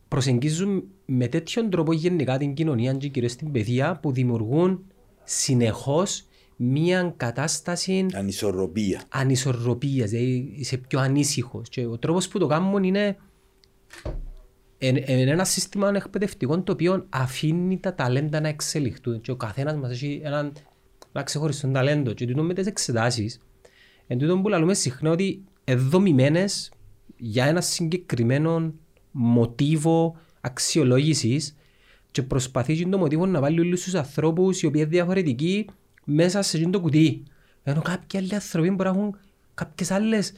[0.08, 4.84] προσεγγίζουν με τέτοιον τρόπο γενικά την κοινωνία και κυρίως την παιδεία που δημιουργούν
[5.24, 6.24] συνεχώς
[6.56, 9.02] μία κατάσταση Ανισορροπία.
[9.08, 11.68] ανισορροπίας, δηλαδή είσαι πιο ανήσυχος.
[11.68, 13.16] Και ο τρόπος που το κάνουν είναι
[14.78, 19.76] εν, εν ένα σύστημα εκπαιδευτικό το οποίο αφήνει τα ταλέντα να εξελιχθούν και ο καθένας
[19.76, 20.52] μας έχει έναν,
[21.12, 22.12] ένα ξεχωριστό ταλέντο.
[22.12, 23.40] Και τούτο με τις εξετάσεις
[24.06, 26.70] εν τούτο που λέμε συχνά ότι εδομημένες
[27.16, 28.74] για ένα συγκεκριμένο
[29.10, 31.56] μοτίβο αξιολόγησης
[32.10, 35.66] και προσπαθεί και το μοτίβο να βάλει όλους τους ανθρώπους οι οποίοι είναι διαφορετικοί
[36.08, 37.22] μέσα σε εκείνο το κουτί.
[37.62, 39.18] Ενώ κάποιοι άλλοι άνθρωποι μπορεί να έχουν
[39.54, 40.32] κάποιες άλλες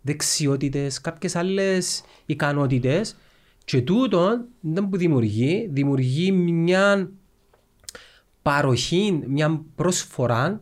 [0.00, 3.16] δεξιότητες, κάποιες άλλες ικανότητες
[3.64, 7.10] και τούτο δεν που δημιουργεί, δημιουργεί μια
[8.42, 10.60] παροχή, μια προσφορά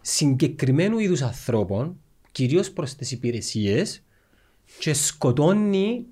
[0.00, 2.00] συγκεκριμένου είδους ανθρώπων,
[2.32, 4.02] κυρίως προς τις υπηρεσίες
[4.78, 6.06] και σκοτώνει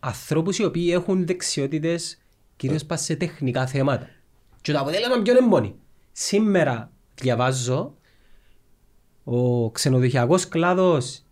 [0.00, 2.18] ανθρώπους οι οποίοι έχουν δεξιότητες
[2.56, 4.08] κυρίως πας σε τεχνικά θέματα.
[4.60, 5.74] Και το αποτέλεσμα ποιο είναι μόνοι;
[6.12, 7.94] Σήμερα διαβάζω
[9.24, 11.22] ο ξενοδοχειακός κλάδος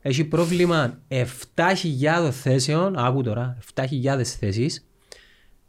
[0.00, 4.86] έχει πρόβλημα 7.000 θέσεων, άκου τώρα, 7.000 θέσεις.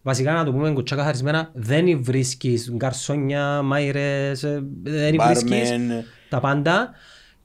[0.02, 6.04] Βασικά να το πούμε κουτσά καθαρισμένα, δεν βρίσκεις γκαρσόνια, μάιρες, ε, δεν βρίσκεις Μπάρμεν.
[6.30, 6.92] τα πάντα.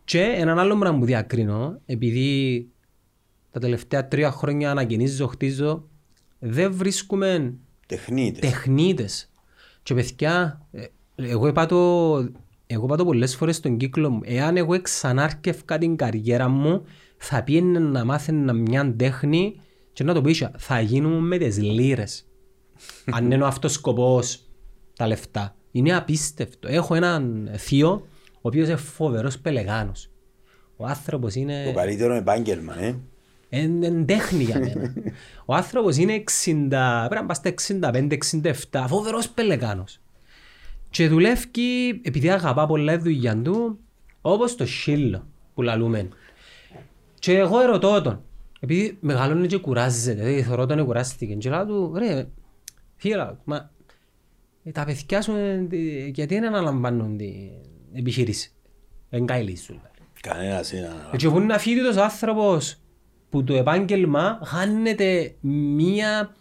[0.05, 2.69] Και έναν άλλο πράγμα που διακρίνω, επειδή
[3.51, 5.89] τα τελευταία τρία χρόνια ανακαινίζω, χτίζω,
[6.39, 7.55] δεν βρίσκουμε
[7.87, 8.51] Τεχνίτες.
[8.51, 9.31] τεχνίτες.
[9.83, 10.85] Και παιδιά, ε,
[11.15, 12.13] εγώ είπα το,
[12.67, 16.85] εγώ είπα το πολλές φορές στον κύκλο μου, εάν εγώ εξανάρκευκα την καριέρα μου,
[17.17, 19.61] θα πήγαινε να μάθαινε μια τέχνη
[19.93, 22.27] και να το πει θα γίνουμε με τις λίρες.
[23.15, 24.41] Αν είναι ο αυτός σκοπός
[24.97, 25.57] τα λεφτά.
[25.71, 26.69] Είναι απίστευτο.
[26.69, 30.11] Έχω έναν θείο ο οποίος είναι φοβερός πελεγάνος.
[30.77, 31.65] Ο άνθρωπος είναι...
[31.65, 32.97] Το καλύτερο επάγγελμα, ε.
[33.49, 34.93] Είναι τέχνη για μένα.
[35.47, 37.55] Ο άνθρωπος είναι 60, πρέπει να στα
[38.71, 40.01] 65-67, φοβερός πελεγάνος.
[40.95, 43.79] Και δουλεύει, επειδή αγαπά πολλά δουλειά του,
[44.21, 46.09] όπως το σύλλο που λαλούμε.
[47.19, 48.23] Και εγώ ερωτώ τον,
[48.61, 51.35] επειδή μεγαλώνει και κουράζεται, δηλαδή θεωρώ τον κουράστηκε.
[51.35, 52.29] Και λέω του, ρε,
[52.97, 53.71] φίλα, μα
[54.65, 55.67] ε, τα παιδιά σου ε,
[56.13, 57.35] γιατί δεν αναλαμβάνουν την
[57.93, 58.53] επιχείρηση;
[59.11, 59.81] Δεν κάνει σου.
[60.21, 60.91] Κανένας είναι.
[61.17, 62.77] Και που είναι αφήτητος άνθρωπος
[63.31, 66.35] που το επάγγελμα χάνεται μία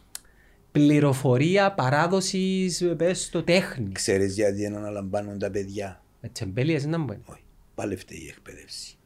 [0.73, 3.91] πληροφορία παράδοσης πες το τέχνη.
[3.91, 6.03] Ξέρεις γιατί δεν αναλαμβάνουν τα παιδιά.
[6.21, 7.19] Με τσεμπέλιες να μπορεί.
[7.25, 7.41] Όχι.
[7.75, 8.97] Πάλι φταίει η εκπαίδευση.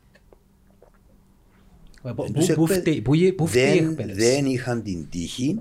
[2.04, 4.26] Ε, Πού τους πού εκπαιδε- φταίει- πού γε- πού φταίει η δεν, εκπαίδευση.
[4.32, 5.60] δεν είχαν την τύχη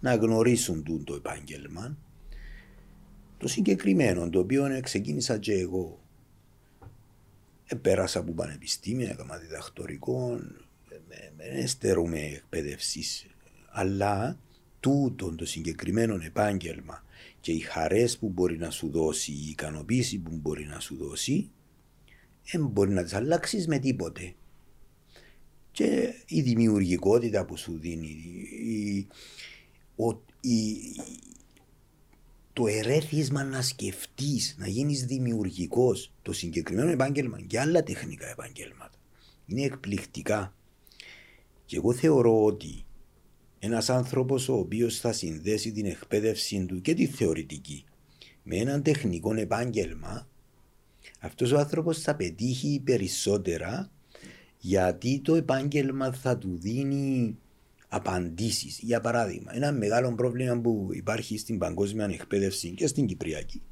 [0.00, 1.96] να γνωρίσουν τούτο το επάγγελμα.
[3.38, 5.98] Το συγκεκριμένο, το οποίο ξεκίνησα και εγώ.
[7.66, 10.38] Επέρασα από πανεπιστήμια, έκανα διδακτορικό,
[11.36, 13.02] δεν στερούμε εκπαίδευση.
[13.70, 14.38] Αλλά
[14.84, 17.04] τούτο το συγκεκριμένο επάγγελμα
[17.40, 21.50] και οι χαρές που μπορεί να σου δώσει, η ικανοποίηση που μπορεί να σου δώσει,
[22.50, 24.34] δεν μπορεί να τις αλλάξεις με τίποτε
[25.72, 28.06] και η δημιουργικότητα που σου δίνει,
[28.64, 29.06] η,
[29.96, 31.00] ο- η-
[32.52, 38.98] το ερέθισμα να σκεφτείς, να γίνεις δημιουργικός, το συγκεκριμένο επάγγελμα και άλλα τεχνικά επαγγέλματα.
[39.46, 40.54] Είναι εκπληκτικά.
[41.66, 42.83] Και εγώ θεωρώ ότι
[43.64, 47.84] ένας άνθρωπος ο οποίος θα συνδέσει την εκπαίδευση του και τη θεωρητική
[48.42, 50.28] με έναν τεχνικό επάγγελμα,
[51.20, 53.90] αυτός ο άνθρωπος θα πετύχει περισσότερα
[54.58, 57.38] γιατί το επάγγελμα θα του δίνει
[57.88, 58.78] απαντήσεις.
[58.78, 63.62] Για παράδειγμα, ένα μεγάλο πρόβλημα που υπάρχει στην παγκόσμια εκπαίδευση και στην Κυπριακή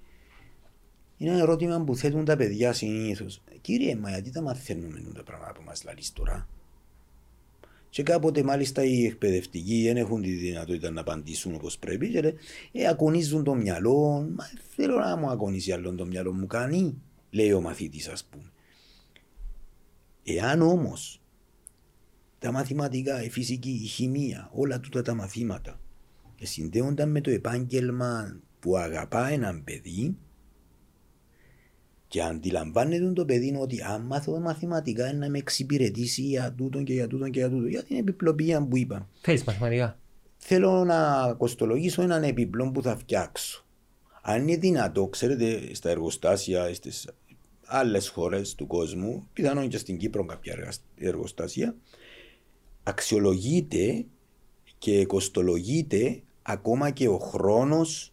[1.16, 3.42] είναι ένα ερώτημα που θέτουν τα παιδιά συνήθως.
[3.60, 6.48] Κύριε, μα γιατί τα μαθαίνουμε τα πράγματα που μας λέει τώρα;
[7.92, 12.34] Και κάποτε μάλιστα οι εκπαιδευτικοί δεν έχουν τη δυνατότητα να απαντήσουν όπως πρέπει και λένε,
[12.72, 14.28] ε, ακονίζουν το μυαλό.
[14.36, 14.44] Μα
[14.76, 18.52] θέλω να μου ακονίσει άλλο το μυαλό μου κάνει, λέει ο μαθητής, ας πούμε.
[20.24, 21.20] Εάν όμως
[22.38, 25.80] τα μαθηματικά, η φυσική, η χημεία, όλα τούτα τα μαθήματα
[26.42, 30.16] συνδέονταν με το επάγγελμα που αγαπά έναν παιδί
[32.12, 36.92] και αντιλαμβάνεται το παιδί ότι αν μάθω μαθηματικά είναι να με εξυπηρετήσει για τούτον και
[36.92, 39.08] για τούτον και για τούτον, για την επιπλοπία που είπα.
[39.20, 39.98] Θέλεις μαθηματικά.
[40.36, 43.64] Θέλω να κοστολογήσω έναν επιπλό που θα φτιάξω.
[44.22, 47.10] Αν είναι δυνατό, ξέρετε, στα εργοστάσια, στις
[47.64, 51.76] άλλες χώρες του κόσμου, πιθανόν και στην Κύπρο κάποια εργασ- εργοστάσια,
[52.82, 54.04] αξιολογείται
[54.78, 58.12] και κοστολογείται ακόμα και ο χρόνος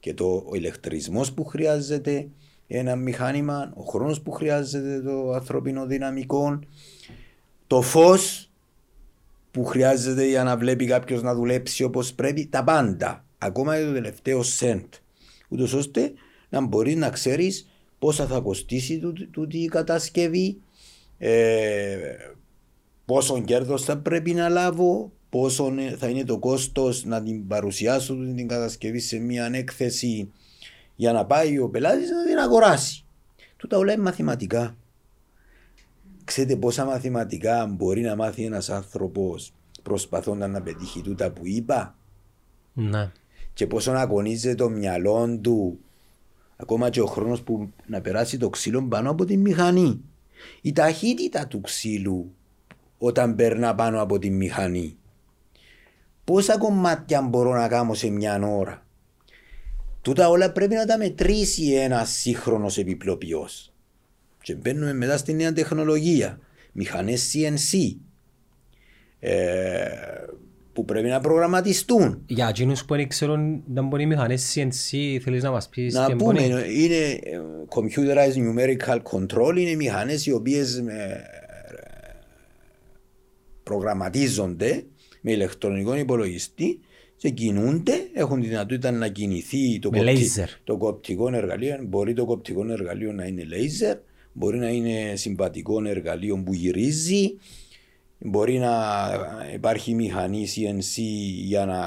[0.00, 2.28] και το, ο ηλεκτρισμός που χρειάζεται
[2.66, 6.58] ένα μηχάνημα, ο χρόνος που χρειάζεται το ανθρωπίνο δυναμικό,
[7.66, 8.50] το φως
[9.50, 13.92] που χρειάζεται για να βλέπει κάποιος να δουλέψει όπως πρέπει, τα πάντα, ακόμα και το
[13.92, 14.84] τελευταίο σεντ,
[15.48, 16.12] ούτως ώστε
[16.48, 20.60] να μπορεί να ξέρεις πόσα θα κοστίσει τούτη, τούτη η κατασκευή,
[21.18, 21.96] ε,
[23.04, 28.32] πόσο κέρδος θα πρέπει να λάβω, πόσο θα είναι το κόστος να την παρουσιάσω τούτη
[28.32, 30.32] την κατασκευή σε μια έκθεση
[30.96, 33.04] για να πάει ο πελάτης να την αγοράσει.
[33.56, 34.76] Τούτα όλα είναι μαθηματικά.
[36.24, 41.96] Ξέρετε πόσα μαθηματικά μπορεί να μάθει ένας άνθρωπος προσπαθώντας να πετύχει τούτα που είπα;
[42.72, 43.10] Ναι.
[43.54, 45.78] και πόσο να αγωνίζεται το μυαλό του
[46.56, 50.00] ακόμα και ο χρόνος που να περάσει το ξύλο πάνω από τη μηχανή.
[50.60, 52.34] Η ταχύτητα του ξύλου
[52.98, 54.96] όταν περνά πάνω από τη μηχανή.
[56.24, 58.85] Πόσα κομμάτια μπορώ να κάνω σε μια ώρα;
[60.06, 63.72] Τούτα όλα πρέπει να τα μετρήσει ένας σύγχρονος επιπλοποιός.
[64.42, 66.38] Και μπαίνουμε μετά στη νέα τεχνολογία.
[66.72, 67.96] Μηχανές CNC.
[69.18, 69.86] Ε,
[70.72, 72.22] που πρέπει να προγραμματιστούν.
[72.26, 76.06] Για εκείνους που δεν ξέρουν να μπορεί οι μηχανές CNC, θέλεις να μας πεις Να
[76.06, 76.84] τι πούμε, μπορεί.
[76.84, 81.24] είναι ε, computerized numerical control, είναι μηχανές οι οποίες ε,
[83.62, 84.84] προγραμματίζονται
[85.20, 86.80] με ηλεκτρονικό υπολογιστή
[87.16, 90.48] και κινούνται, έχουν τη δυνατότητα να κινηθεί το, Με κοπτι- λέιζερ.
[90.64, 91.78] το κοπτικό εργαλείο.
[91.86, 93.96] Μπορεί το κοπτικό εργαλείο να είναι λέιζερ,
[94.32, 97.36] μπορεί να είναι συμβατικό εργαλείο που γυρίζει,
[98.18, 98.72] μπορεί να
[99.54, 101.00] υπάρχει μηχανή CNC
[101.44, 101.80] για να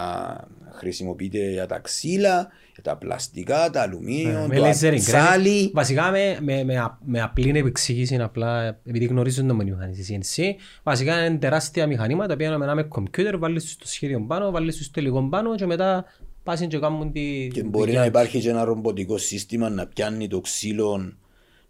[0.72, 2.48] χρησιμοποιείται για τα ξύλα,
[2.82, 5.66] Τα πλαστικά, τα αλουμίνιο, Με το laser ατσάλι.
[5.68, 5.72] engraving.
[5.74, 10.44] Βασικά με, με, με, α- με απλή επεξήγηση, απλά επειδή γνωρίζουν το μηχανή CNC,
[10.84, 14.52] βασικά είναι τεράστια μηχανήματα, τα οποία με ένα με κομπιούτερ, βάλεις τους το σχέδιο πάνω,
[14.52, 16.06] βάλεις τους το υλικό πάνω και μετά
[16.44, 18.08] πάσουν και κάνουν τη Και μπορεί δουλειά να τους.
[18.10, 21.14] υπάρχει και ένα ρομποτικό σύστημα να πιάνει το ξύλο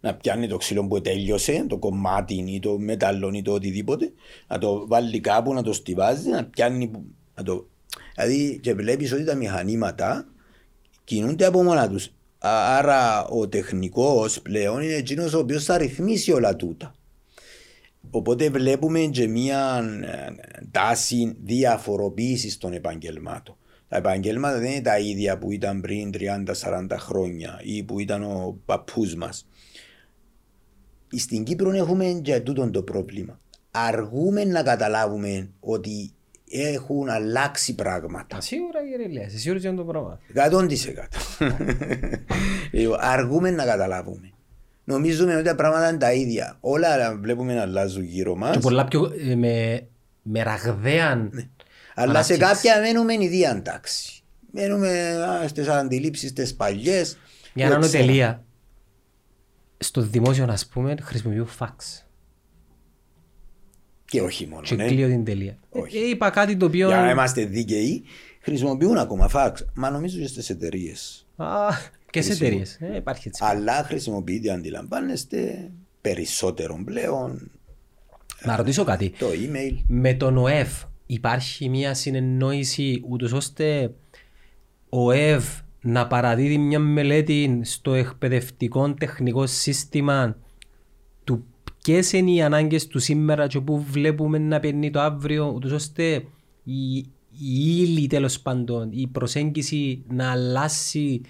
[0.02, 4.12] να πιάνει το ξύλο που τέλειωσε, το κομμάτι ή το μεταλλό ή το οτιδήποτε,
[4.48, 6.88] να το βάλει κάπου, να το στιβάζει, να πιάνει.
[6.88, 7.66] που- Να το...
[8.14, 10.26] Δηλαδή και βλέπεις ότι τα μηχανήματα
[11.10, 12.12] κινούνται από μόνα τους.
[12.38, 16.94] Άρα ο τεχνικός πλέον είναι εκείνος ο οποίος θα ρυθμίσει όλα τούτα.
[18.10, 23.56] Οπότε βλέπουμε και μια ε, τάση διαφοροποίησης των επαγγελμάτων.
[23.88, 28.58] Τα επαγγέλματα δεν είναι τα ίδια που ήταν πριν 30-40 χρόνια ή που ήταν ο
[28.64, 29.46] παππούς μας.
[31.16, 33.40] Στην Κύπρο έχουμε και τούτο το πρόβλημα.
[33.70, 36.12] Αργούμε να καταλάβουμε ότι
[36.50, 38.36] έχουν αλλάξει πράγματα.
[38.36, 40.18] Α, Σίγουρα κύριε Ηλίας, είσαι σίγουρος για το πράγμα.
[40.34, 40.66] 100%.
[42.72, 44.30] Λοιπόν, Αργούμε να καταλάβουμε.
[44.84, 46.56] Νομίζουμε ότι τα πράγματα είναι τα ίδια.
[46.60, 48.50] Όλα βλέπουμε να αλλάζουν γύρω μας.
[48.50, 49.86] Και πολλά πιο ε, με,
[50.22, 51.10] με ραγδαία
[51.94, 52.38] Αλλά σε ανάπτυξης.
[52.38, 54.22] κάποια μένουμε ίδια τάξη.
[54.52, 57.18] Μένουμε στις αντιλήψεις τι παλιές.
[57.54, 58.44] Για να είναι τελεία.
[59.78, 62.04] Στο δημόσιο, ας πούμε, χρησιμοποιούν φαξ.
[64.10, 64.62] Και όχι μόνο.
[64.62, 64.86] Και ναι.
[64.86, 65.58] κλείω την τελεία.
[65.70, 65.98] Όχι.
[65.98, 66.86] Ε, είπα κάτι το οποίο.
[66.86, 68.02] Για να είμαστε δίκαιοι,
[68.40, 69.66] χρησιμοποιούν ακόμα φάξ.
[69.74, 71.26] Μα νομίζω και στις εταιρείες.
[71.36, 71.68] Α,
[72.10, 72.78] και σε εταιρείες.
[72.80, 73.42] Ε, υπάρχει έτσι.
[73.46, 75.70] Αλλά χρησιμοποιείται, αντιλαμβάνεστε,
[76.00, 77.50] περισσότερο πλέον
[78.42, 79.10] Να ρωτήσω κάτι.
[79.18, 79.76] το email.
[79.86, 80.68] Με τον ΟΕΒ
[81.06, 83.94] υπάρχει μια συνεννόηση ούτως ώστε
[84.88, 85.44] ο ΟΕΒ
[85.80, 90.36] να παραδίδει μια μελέτη στο εκπαιδευτικό τεχνικό σύστημα
[91.80, 95.72] του ποιες είναι οι ανάγκες του σήμερα και πού βλέπουμε να παίρνει το αύριο ούτως
[95.72, 96.24] ώστε
[96.64, 101.20] η, η ύλη τέλος πάντων, η προσέγγιση να αλλάσει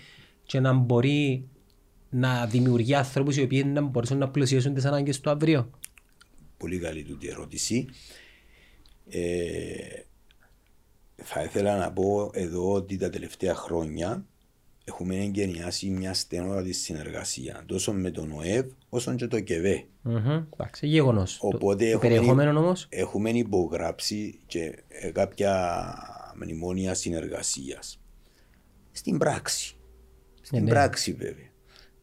[0.42, 1.48] και να μπορεί
[2.10, 5.70] να δημιουργεί ανθρώπους οι οποίοι να μπορούν να πλησιάσουν τις ανάγκες του αύριο.
[6.56, 7.86] Πολύ καλή τούτη ερώτηση.
[9.08, 10.02] Ε,
[11.16, 14.26] θα ήθελα να πω εδώ ότι τα τελευταία χρόνια
[14.84, 19.84] έχουμε εγκαινιάσει μια στενότατη συνεργασία τόσο με τον ΟΕΒ όσο και το ΚΕΒΕ.
[20.02, 21.38] Μμμ, Εντάξει, γεγονός.
[21.38, 22.86] Το- Οπότε το έχουμε, περιεχόμενο όμως.
[22.90, 25.94] έχουμε υπογράψει και ε, κάποια
[26.36, 28.00] μνημόνια συνεργασίας.
[28.92, 29.74] Στην πράξη.
[30.40, 30.70] Στην ναι.
[30.70, 31.48] πράξη βέβαια.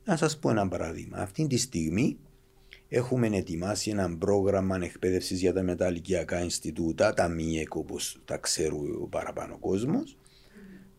[0.05, 1.17] Να σας πω ένα παράδειγμα.
[1.17, 2.17] Αυτή τη στιγμή
[2.89, 9.07] έχουμε ετοιμάσει ένα πρόγραμμα εκπαίδευσης για τα μεταλλικιακά Ινστιτούτα, τα ΜΙΕΚ όπως τα ξέρει ο
[9.09, 10.17] παραπάνω κόσμος,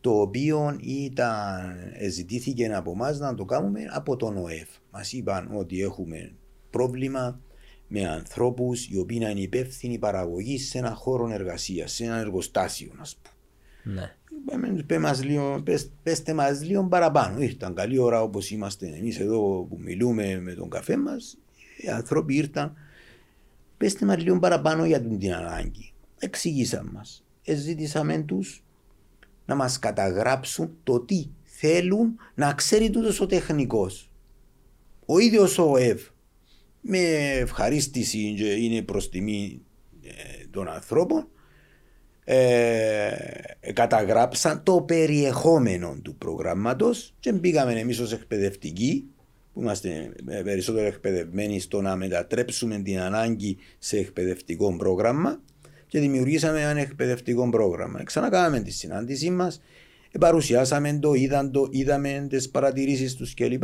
[0.01, 1.75] το οποίο ήταν,
[2.09, 4.69] ζητήθηκε από εμάς να το κάνουμε από τον ΟΕΦ.
[4.91, 6.31] Μας είπαν ότι έχουμε
[6.69, 7.39] πρόβλημα
[7.87, 12.91] με ανθρώπους οι οποίοι να είναι υπεύθυνοι παραγωγής σε ένα χώρο εργασίας, σε ένα εργοστάσιο,
[12.91, 13.35] α πούμε.
[13.83, 14.15] Ναι.
[14.41, 17.41] Είπαμε τους, πέ μας λίγο, πες, πέστε μας λίγο παραπάνω.
[17.41, 21.37] Ήρθαν καλή ώρα όπως είμαστε εμείς εδώ που μιλούμε με τον καφέ μας.
[21.77, 22.73] Οι άνθρωποι ήρθαν.
[23.77, 25.93] Πέστε μας λίγο παραπάνω για την, την ανάγκη.
[26.19, 27.23] Εξηγήσαν μας.
[27.43, 28.63] Εζήτησαμε τους
[29.49, 34.11] να μας καταγράψουν το τι θέλουν να ξέρει τούτος ο τεχνικός.
[35.05, 36.01] Ο ίδιος ο ΕΒ
[36.81, 36.97] με
[37.39, 39.61] ευχαρίστηση και είναι προς τιμή
[40.03, 41.27] ε, των ανθρώπων
[42.23, 43.11] ε,
[43.73, 49.05] καταγράψαν το περιεχόμενο του προγράμματος και μπήκαμε εμείς ως εκπαιδευτικοί
[49.53, 55.41] που είμαστε ε, περισσότερο εκπαιδευμένοι στο να μετατρέψουμε την ανάγκη σε εκπαιδευτικό πρόγραμμα
[55.89, 58.03] και δημιουργήσαμε ένα εκπαιδευτικό πρόγραμμα.
[58.03, 59.61] Ξανακάναμε τη συνάντησή μας,
[60.11, 63.63] ε, παρουσιάσαμε το, είδαν το, είδαμε τις παρατηρήσεις τους κλπ.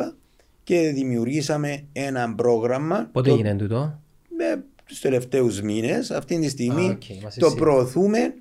[0.64, 4.02] Και δημιουργήσαμε ένα πρόγραμμα Πότε το- έγινε τούτο;
[4.38, 6.12] με τους τελευταίους μήνες.
[6.12, 7.56] Αυτή τη στιγμή Α, οκ, είμαστε το εσύ.
[7.56, 8.34] προωθούμε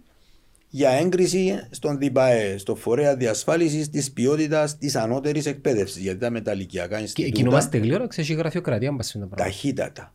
[0.68, 6.02] για έγκριση στον ΔΙΠΑΕ, στο φορέα διασφάλισης της ποιότητας της ανώτερης εκπαίδευσης.
[6.02, 9.42] Γιατί τα μεταλυκειακά Και Ινστιτούτα κινούμαστε γλήορα, ξέρεις η γραφειοκρατία πας τα πράγματα.
[9.44, 10.14] ταχύτατα.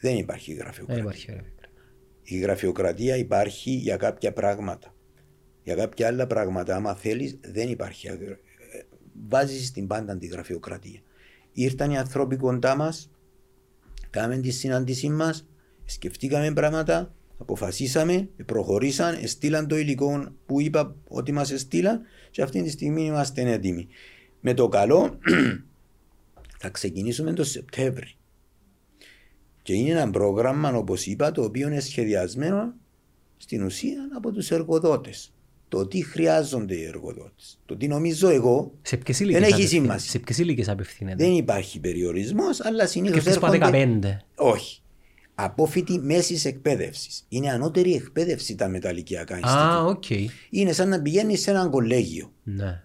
[0.00, 1.02] Δεν υπάρχει Δεν γραφειοκρατία.
[1.02, 1.53] υπάρχει γραφειοκρατία.
[2.24, 4.94] Η γραφειοκρατία υπάρχει για κάποια πράγματα.
[5.62, 8.08] Για κάποια άλλα πράγματα, άμα θέλεις, δεν υπάρχει.
[9.28, 11.00] Βάζεις στην πάντα τη γραφειοκρατία.
[11.52, 13.10] Ήρθαν οι άνθρωποι κοντά μας,
[14.10, 15.46] κάναμε τη συνάντησή μας,
[15.84, 22.00] σκεφτήκαμε πράγματα, αποφασίσαμε, προχωρήσαν, στείλαν το υλικό που είπα ότι μας στείλαν
[22.30, 23.88] και αυτή τη στιγμή είμαστε έτοιμοι.
[24.40, 25.18] Με το καλό
[26.60, 28.16] θα ξεκινήσουμε το Σεπτέμβρη.
[29.64, 32.72] Και είναι ένα πρόγραμμα, όπως είπα, το οποίο είναι σχεδιασμένο
[33.36, 35.32] στην ουσία από τους εργοδότες.
[35.68, 37.58] Το τι χρειάζονται οι εργοδότες.
[37.66, 40.10] Το τι νομίζω εγώ Σε ποιες δεν ηλικίες έχει απευθύνεται- σημασία.
[40.10, 44.24] Σε ποιες ηλικίες απευθύνεται; δεν υπάρχει περιορισμός, αλλά Και συνήθως αυτές πάτε έρχονται.
[44.36, 44.44] 15.
[44.52, 44.78] Όχι.
[45.34, 47.24] Απόφοιτοι μέσης εκπαίδευσης.
[47.28, 49.84] Είναι ανώτερη εκπαίδευση τα μεταλυκειακά Α, Ινστιτούτα.
[49.84, 50.04] οκ.
[50.50, 52.32] Είναι σαν να πηγαίνεις σε ένα κολέγιο.
[52.42, 52.82] Ναι.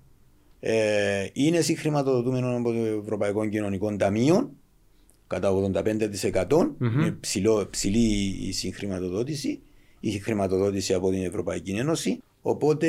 [0.60, 4.52] ε, είναι συγχρηματοδοτούμενο από το Ευρωπαϊκό Κοινωνικό Ταμείο
[5.28, 6.76] κατά 85%.
[7.02, 9.60] Είναι ψηλό, ψηλή η συγχρηματοδότηση,
[10.00, 12.20] η χρηματοδότηση από την Ευρωπαϊκή Ένωση.
[12.42, 12.88] Οπότε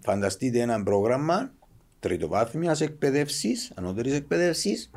[0.00, 1.52] φανταστείτε ένα πρόγραμμα
[2.00, 4.90] τριτοβάθμιας εκπαίδευσης, ανώτερης εκπαίδευσης,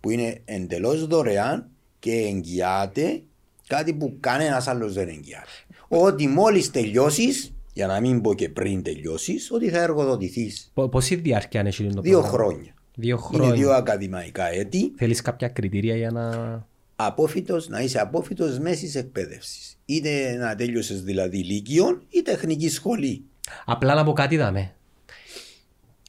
[0.00, 3.22] που είναι εντελώς δωρεάν και εγγυάται
[3.66, 5.48] κάτι που κανένας άλλος δεν εγγυάται.
[5.88, 10.70] Ότι μόλις τελειώσεις, για να μην πω και πριν τελειώσεις, ότι θα εργοδοτηθείς.
[10.74, 12.74] Πο- Πόση διάρκεια έχει το Δύο πρόγραμμα; χρόνια.
[12.94, 13.76] Δύο Είναι δύο χρόνια.
[13.76, 14.92] ακαδημαϊκά έτη.
[14.96, 16.68] Θέλεις κάποια κριτήρια για να...
[16.96, 19.78] Απόφυτος, να είσαι απόφυτος μέσης εκπαίδευσης.
[19.84, 23.24] Είτε να τέλειωσες δηλαδή λύκειον ή τεχνική σχολή.
[23.64, 24.74] Απλά να πω κάτι δάμε.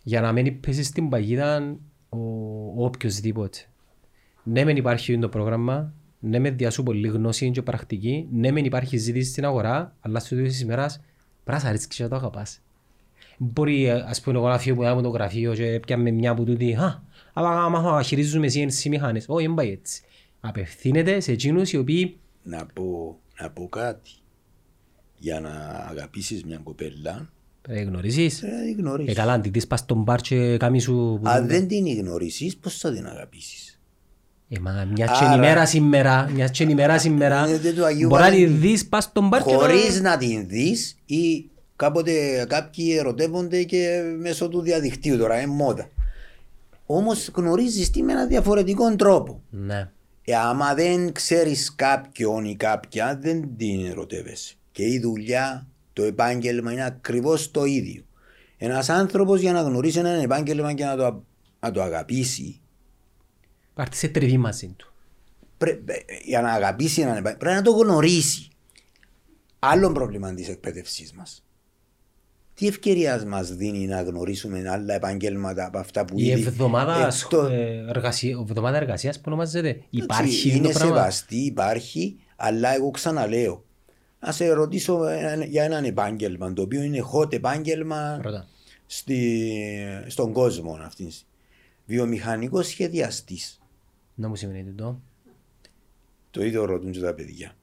[0.03, 1.77] Για να μην πέσεις στην παγίδα
[2.09, 2.17] ο,
[2.75, 3.57] ο οποιοσδήποτε.
[4.43, 8.97] Ναι, μεν υπάρχει το πρόγραμμα, ναι, μεν διάσου πολύ γνώση και πρακτική, ναι, μεν υπάρχει
[8.97, 11.01] ζήτηση στην αγορά, αλλά στο τέλος της ημέρας
[11.51, 12.59] πρέπει να σ' αρέσει και να το αγαπάς.
[13.37, 16.73] Μπορεί, ε, ας πούμε, εγώ να φύγω από το γραφείο και πιάμε μια που τούτη,
[16.73, 17.01] «Α,
[17.33, 19.25] άμα μάθω να χειρίζουμε CNC μηχανές».
[19.27, 20.01] Όχι, δεν πάει έτσι.
[20.39, 24.09] Απευθύνεται σε εκείνους οι οποίοι Να πω, να πω κάτι.
[25.17, 25.49] Για να
[25.89, 27.29] αγαπήσεις μια κοπέλα,
[27.67, 29.15] ε, γνωρίζεις; πρέπει να την Ε, γνωρίσεις.
[29.15, 30.93] καλά, αν τη δεις πας στον μπαρ και κάμει σου...
[30.93, 33.80] που- Αν δεν την γνωρίσεις, πώς θα την αγαπήσεις;
[34.53, 38.07] Ε, μα μια και Άρα- ημέρα σήμερα, μια και ημέρα σήμερα, Ε, δεν του Αγίου
[38.07, 38.59] μπορεί να τη Βαλεντίνου.
[38.59, 40.09] δεις πας στον μπαρ και Χωρίς να...
[40.09, 45.89] να την δεις ή κάποτε κάποιοι ερωτεύονται και μέσω του διαδικτύου τώρα, είναι μόδα.
[46.85, 49.41] Όμως γνωρίζεις τι με έναν διαφορετικό τρόπο.
[49.49, 49.89] Ναι.
[50.25, 54.55] Ε, άμα δεν ξέρεις κάποιον ή κάποια, δεν την ερωτεύεσαι.
[54.71, 58.03] Και η δουλειά, το επάγγελμα είναι ακριβώς το ίδιο.
[58.57, 61.23] Ένας άνθρωπος για να γνωρίσει ένα επάγγελμα και να το,
[61.59, 62.59] να το αγαπήσει,
[63.73, 64.93] Πάρτε σε τριβή μαζί του.
[65.57, 65.93] πρέ- ε,
[66.25, 68.47] για να αγαπήσει έναν επάγγελμα, πρέπει να το γνωρίσει.
[69.59, 71.43] Άλλο πρόβλημα της εκπαίδευσής μας.
[72.53, 77.45] Τι ευκαιρίας μας δίνει να γνωρίσουμε άλλα επαγγέλματα από αυτά που Η ήδη εβδομάδα, εκτό-
[77.45, 79.83] ε, εργασία, εβδομάδα εργασίας που ονομάζεται.
[79.89, 83.65] Υπάρχει είναι το πράγμα; σεβαστή, υπάρχει, αλλά εγώ ξαναλέω.
[84.19, 88.47] Να σε ρωτήσω ένα- για έναν επάγγελμα το οποίο είναι hot επάγγελμα Ρώτα.
[88.85, 89.51] στη,
[90.07, 91.25] στον κόσμο αυτής.
[91.85, 93.60] Βιομηχανικός σχεδιαστής.
[94.15, 95.01] Να μου σημαίνει το.
[96.31, 97.55] Το ίδιο ρωτούν και τα παιδιά.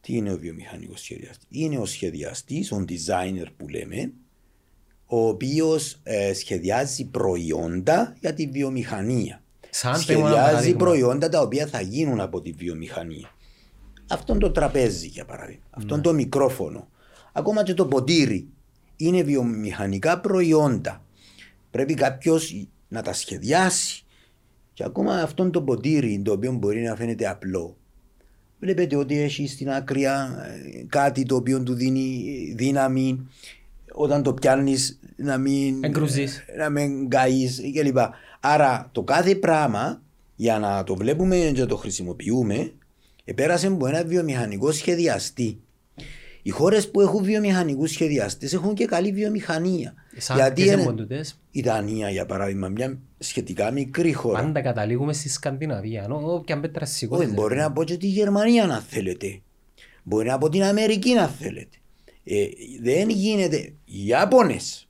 [0.00, 1.46] Τι είναι ο βιομηχανικός σχεδιαστή.
[1.50, 4.12] Είναι ο σχεδιαστής, ο designer που λέμε,
[5.06, 6.00] ο οποίος
[6.34, 9.42] σχεδιάζει προϊόντα για τη βιομηχανία.
[9.70, 10.78] Σαν πες μου ένα σχεδιάζει παράδειγμα.
[10.78, 13.32] προϊόντα τα οποία θα γίνουν από τη βιομηχανία.
[14.08, 15.64] Αυτό το τραπέζι για παράδειγμα.
[15.70, 16.02] Αυτό Ναι.
[16.02, 16.88] το μικρόφωνο.
[17.32, 18.48] Ακόμα και το ποτήρι.
[18.96, 21.04] Είναι βιομηχανικά προϊόντα.
[21.70, 24.04] Πρέπει κάποιος να τα σχεδιάσει.
[24.78, 27.76] Και ακόμα αυτό το ποτήρι το οποίο μπορεί να φαίνεται απλό.
[28.60, 30.08] Βλέπετε ότι έχει στην άκρη ε,
[30.88, 32.24] κάτι το οποίο του δίνει
[32.56, 33.28] δύναμη
[33.92, 36.44] όταν το πιάνεις να μην, Εγκρουζείς.
[36.58, 37.98] να μην καείς κλπ.
[38.40, 40.02] Άρα το κάθε πράγμα
[40.36, 42.72] για να το βλέπουμε και το χρησιμοποιούμε
[43.24, 45.60] επέρασε από ένα βιομηχανικό σχεδιαστή.
[46.42, 49.94] Οι χώρες που έχουν βιομηχανικούς σχεδιαστές έχουν και καλή βιομηχανία.
[50.20, 54.40] Σαν Γιατί ποιες είναι- εμποντούτες, η Δανία για παράδειγμα, μια σχετικά μικρή χώρα.
[54.42, 56.02] πάντα καταλήγουμε στη Σκανδιναβία.
[56.02, 57.40] Ενώ όποια πέτρα σηκώνεις, Όχι, ρε.
[57.40, 59.40] μπορεί να πω και τη Γερμανία να θέλετε.
[60.02, 61.76] Μπορεί να πω την Αμερική να θέλετε.
[62.24, 62.46] Ε,
[62.82, 63.56] δεν γίνεται.
[63.84, 64.88] Οι Ιάπωνες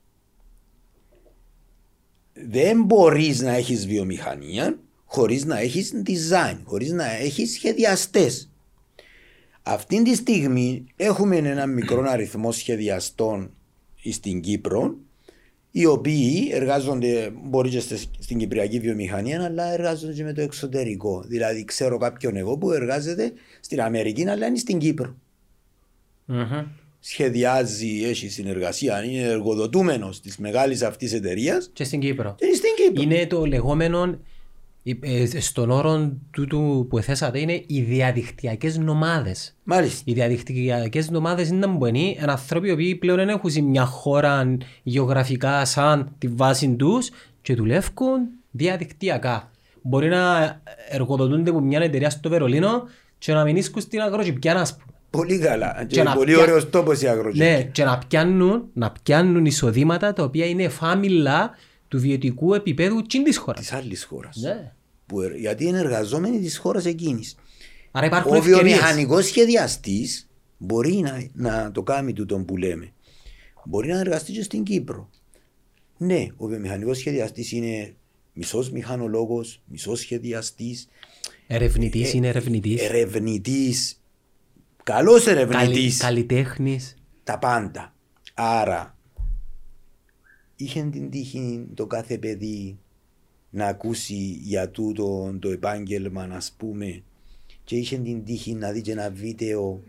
[2.33, 8.51] δεν μπορείς να έχεις βιομηχανία χωρίς να έχεις design, χωρίς να έχεις σχεδιαστές.
[9.63, 13.51] Αυτή τη στιγμή έχουμε έναν μικρό αριθμό σχεδιαστών
[14.11, 14.95] στην Κύπρο
[15.71, 21.23] οι οποίοι εργάζονται, μπορεί και στις- στην Κυπριακή βιομηχανία, αλλά εργάζονται και με το εξωτερικό.
[21.27, 25.15] Δηλαδή, ξέρω κάποιον εγώ που εργάζεται στην Αμερική, αλλά είναι στην Κύπρο.
[26.25, 26.65] Μμμ.
[26.99, 32.35] Σχεδιάζει, έχει συνεργασία, είναι εργοδοτούμενος της μεγάλης αυτής εταιρείας Και στην Κύπρο.
[32.37, 33.01] και είναι στην Κύπρο.
[33.01, 34.17] Είναι το λεγόμενο, ε, ε,
[35.39, 39.55] στον όρο τούτου που θέσατε, είναι οι διαδικτυακές νομάδες.
[39.63, 40.01] Μάλιστα.
[40.05, 45.65] Οι διαδικτυακές νομάδες είναι μπονοί, είναι άνθρωποι οι οποίοι πλέον δεν έχουν μια χώρα γεωγραφικά
[45.65, 47.09] σαν τη βάση τους
[47.41, 48.19] και δουλεύουν
[48.51, 49.51] διαδικτυακά.
[49.81, 52.83] Μπορεί να εργοδοτούνται από μια εταιρεία στο Βερολίνο
[53.17, 54.85] και να μην ίσκουν στην αγροτυπιάνα, ας πούμε.
[55.09, 55.75] Πολύ καλά.
[55.87, 57.39] Και, Και να πολύ πια- ωραίος τόπος η αγροτική.
[57.43, 61.51] Ναι, και να πιάνουν, να πιάνουν εισοδήματα τα οποία είναι φάμιλα
[61.87, 63.59] του βιωτικού επίπεδου τσιν της χώρας.
[63.59, 64.35] Της άλλης χώρας.
[64.35, 64.71] Ναι.
[65.37, 67.35] Γιατί είναι εργαζόμενοι της χώρας εκείνης.
[67.91, 68.61] Άρα υπάρχουν Ο ευκαιρίες.
[68.61, 72.93] βιομηχανικός σχεδιαστής μπορεί να, να το κάνει τούτο που λέμε.
[73.65, 75.09] Μπορεί να εργαστεί και στην Κύπρο.
[75.97, 77.95] Ναι, ο βιομηχανικός σχεδιαστής είναι
[78.33, 80.87] μισός μηχανολόγος, μισός σχεδιαστής,
[81.47, 82.81] Ερευνητής είναι ερευνητής.
[82.81, 84.01] ερευνητής.
[84.83, 86.95] καλός Καλυ, ερευνητής, καλλιτέχνης.
[87.23, 87.95] τα πάντα.
[88.33, 88.97] Άρα,
[90.55, 92.79] είχε την τύχη το κάθε παιδί
[93.49, 97.03] να ακούσει για τούτο το επάγγελμα, να πούμε,
[97.63, 99.83] και είχε την τύχη να δει και ένα βίντεο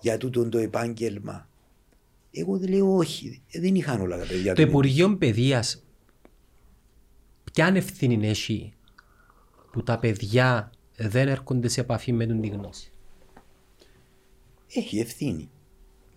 [0.00, 1.48] για τούτο το επάγγελμα.
[2.30, 4.54] Εγώ δεν λέω όχι, Ε, δεν είχαν όλα τα παιδιά.
[4.54, 4.68] Το του.
[4.68, 5.84] Υπουργείο Παιδείας
[7.52, 8.72] ποια ευθύνη έχει
[9.72, 12.92] που τα παιδιά δεν έρχονται σε επαφή με την γνώση;
[14.74, 15.50] Έχει ευθύνη.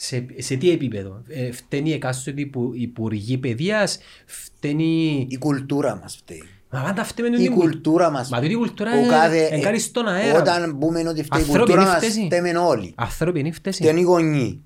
[0.05, 5.25] Σε, σε τι επίπεδο; Ε, φταίνει εκάστοτε υπου, Υπουργοί Παιδείας, φταίνει...
[5.29, 6.43] Η κουλτούρα μας φταίει.
[6.71, 8.29] Μα πάντα φταίει με Η την κουλ- κουλτούρα μας.
[8.29, 10.39] Μα τούτη η κουλτούρα Ο ε, κάθε- εγκάρει στον αέρα.
[10.39, 12.25] Όταν πούμε ότι φταίει η Ανθρώπινη κουλτούρα μας, φταίση.
[12.25, 12.93] φταίμε όλοι.
[12.95, 13.83] Ανθρώπινη φταίση.
[13.83, 14.57] Φταίνει οι γονείς.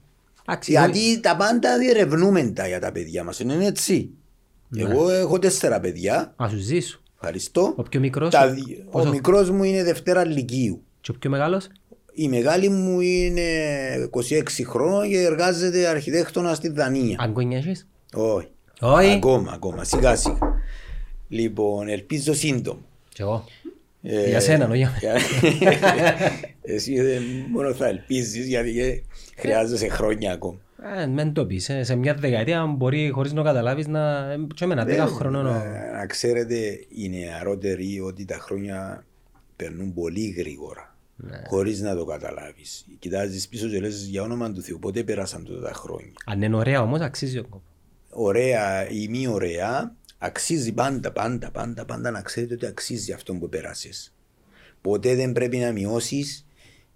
[0.49, 3.39] Εντάξει, Γιατί τα πάντα διερευνούμε τα για τα παιδιά μας.
[3.39, 4.09] Είναι έτσι.
[4.67, 4.81] Ναι.
[4.81, 6.33] Εγώ έχω τέσσερα παιδιά.
[6.35, 6.99] Α σου ζήσω.
[7.13, 7.73] Ευχαριστώ.
[7.77, 10.81] Ο πιο μικρός, Τα ο- δι- Ο πόσο- μικρός μου είναι Δευτέρα Λυκείου.
[11.01, 11.67] Και ο πιο μεγάλος;
[12.19, 13.41] Η μεγάλη μου είναι
[14.11, 17.15] 26 χρόνων και εργάζεται αρχιτέκτονα στη Δανία.
[17.19, 17.87] Αγκόνια έχεις.
[18.13, 18.47] Όχι.
[18.81, 19.11] Όχι.
[19.11, 19.83] Ακόμα, ακόμα.
[19.83, 20.37] Σιγά σιγά.
[21.27, 22.79] Λοιπόν, ελπίζω σύντομα.
[23.09, 23.43] Και εγώ.
[24.01, 25.19] Ε, Για σένα, όχι για μένα.
[26.61, 29.01] Εσύ δεν μόνο θα ελπίζεις γιατί ε,
[29.37, 30.57] χρειάζεσαι χρόνια ακόμα.
[31.01, 31.69] Ε, μεν το πεις.
[31.69, 31.83] ε.
[31.83, 34.31] Σε μια δεκαετία μπορεί χωρίς να το καταλάβεις να...
[34.31, 35.45] ε, Και εμένα δέκα χρονών.
[35.45, 36.55] ο- Ε, Να ξέρετε
[36.95, 39.05] οι νεαρότεροι ότι τα χρόνια
[39.55, 40.95] περνούν πολύ γρήγορα.
[41.19, 41.41] Ναι.
[41.47, 42.85] Χωρίς να το καταλάβεις.
[42.99, 46.11] Κοιτάζεις πίσω και λες για όνομα του Θεού πότε πέρασαν τότε τα χρόνια.
[46.25, 47.71] Αν είναι ωραία όμως αξίζει ο κόπος.
[48.09, 53.49] Ωραία ή μη ωραία αξίζει πάντα πάντα πάντα πάντα να ξέρετε ότι αξίζει αυτό που
[53.49, 54.13] πέρασες.
[54.81, 56.45] Ποτέ δεν πρέπει να μειώσεις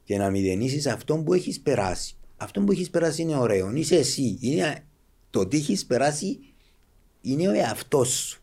[0.04, 2.16] και να μηδενίσεις αυτό που έχεις περάσει.
[2.38, 3.72] Αυτό που έχεις περάσει είναι ωραίο.
[3.72, 4.38] Είσαι εσύ.
[4.42, 4.84] Είναι,
[5.30, 6.40] το τι έχεις περάσει
[7.22, 8.41] είναι ο εαυτός σου.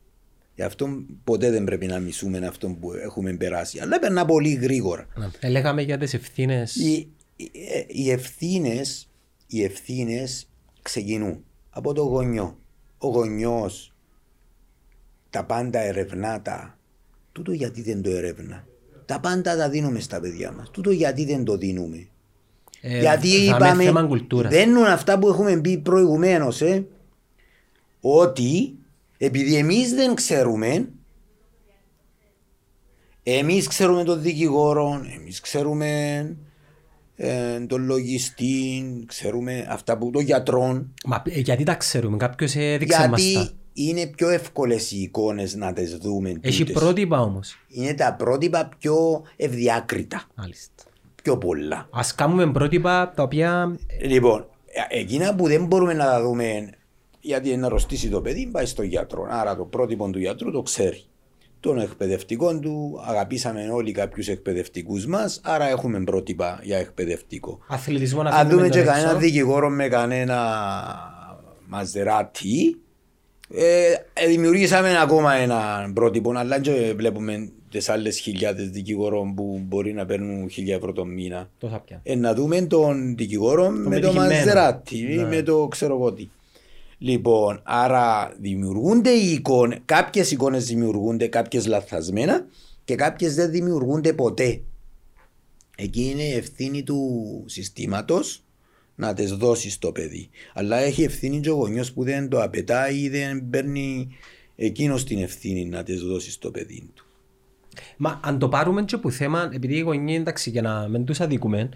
[0.58, 0.88] Γι' αυτό
[1.24, 3.80] ποτέ δεν πρέπει να μισούμε αυτό που έχουμε περάσει.
[3.80, 5.06] Αλλά περνά πολύ γρήγορα.
[5.14, 6.76] Να, Έλεγαμε για τις ευθύνες.
[6.76, 7.50] Οι, οι,
[7.86, 9.08] οι ευθύνες,
[9.46, 10.48] οι ευθύνες
[10.82, 12.58] ξεκινούν από το γονιό.
[12.98, 13.94] Ο γονιός
[15.30, 16.78] τα πάντα ερευνά τα.
[17.32, 18.66] Τούτο γιατί δεν το ερευνά.
[19.06, 20.70] Τα πάντα τα δίνουμε στα παιδιά μας.
[20.70, 22.08] Τούτο γιατί δεν το δίνουμε.
[22.80, 24.52] Ε, γιατί θα είναι είπαμε, θέμα κουλτούρας.
[24.52, 26.86] δένουν αυτά που έχουμε πει προηγουμένως, ε,
[28.00, 28.77] ότι
[29.18, 30.88] επειδή εμείς δεν ξέρουμε,
[33.22, 35.88] εμείς ξέρουμε τον δικηγόρο, εμείς ξέρουμε
[37.16, 42.16] ε, τον λογιστή, ξέρουμε αυτά που τον γιατρόν, Μα ε, γιατί τα ξέρουμε.
[42.16, 43.28] Κάποιος έδειξε μας τα.
[43.28, 46.34] γιατί είναι πιο εύκολες οι εικόνες να τις δούμε.
[46.40, 46.82] Έχει τούτες.
[46.82, 47.56] πρότυπα όμως.
[47.68, 50.82] Είναι τα πρότυπα πιο ευδιάκριτα, Μάλιστα.
[51.22, 51.88] πιο πολλά.
[51.92, 54.46] Ας κάνουμε πρότυπα τα οποία Λοιπόν,
[54.90, 56.70] ε- εκείνα που δεν μπορούμε να τα δούμε
[57.20, 59.26] γιατί να αρρωστήσει το παιδί, πάει στον γιατρό.
[59.30, 61.02] Άρα το πρότυπο του γιατρού το ξέρει.
[61.60, 67.58] Των εκπαιδευτικών του, αγαπήσαμε όλοι κάποιους εκπαιδευτικούς μας, άρα έχουμε πρότυπα για εκπαιδευτικό.
[67.68, 69.18] αθλητισμό να Αν αφήνουμε δούμε και τον κανένα έξω.
[69.20, 70.36] δικηγόρο με κανένα
[71.68, 72.76] μαζεράτη,
[73.54, 79.92] ε, ε, δημιουργήσαμε ακόμα ένα πρότυπο, αλλά και βλέπουμε τις άλλες χιλιάδες δικηγόρων που μπορεί
[79.92, 81.50] να παίρνουν χιλιά ευρώ το μήνα.
[81.58, 82.00] Τόσα πια.
[82.02, 84.34] Ε, να δούμε τον δικηγόρο με το πετυχημένο.
[84.34, 85.24] μαζεράτη, Ναι.
[85.24, 86.28] με το ξέρω εγώ τι.
[86.98, 92.46] Λοιπόν, άρα δημιουργούνται οι εικόνες, κάποιες εικόνες δημιουργούνται, κάποιες λαθασμένα
[92.84, 94.60] και κάποιες δεν δημιουργούνται ποτέ.
[95.76, 98.42] Εκεί είναι η ευθύνη του συστήματος
[98.94, 100.28] να τις δώσεις στο παιδί.
[100.54, 104.08] Αλλά έχει ευθύνη και ο γονιός που δεν το απαιτάει ή δεν παίρνει
[104.56, 107.06] εκείνος την ευθύνη να τις δώσεις στο παιδί του.
[107.96, 111.20] Μα αν το πάρουμε και που θέμα, επειδή οι γονείς, εντάξει, για να μην τους
[111.20, 111.68] αδικούμε,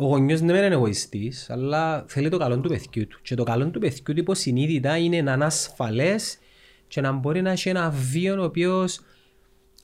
[0.00, 3.18] ο γονιός δεν είναι εγωιστής, αλλά θέλει το καλό του παιδιού του.
[3.22, 6.38] Και το καλό του παιδιού του υποσυνείδητα είναι να είναι ασφαλές
[6.88, 9.00] και να μπορεί να έχει ένα βίο ο οποίος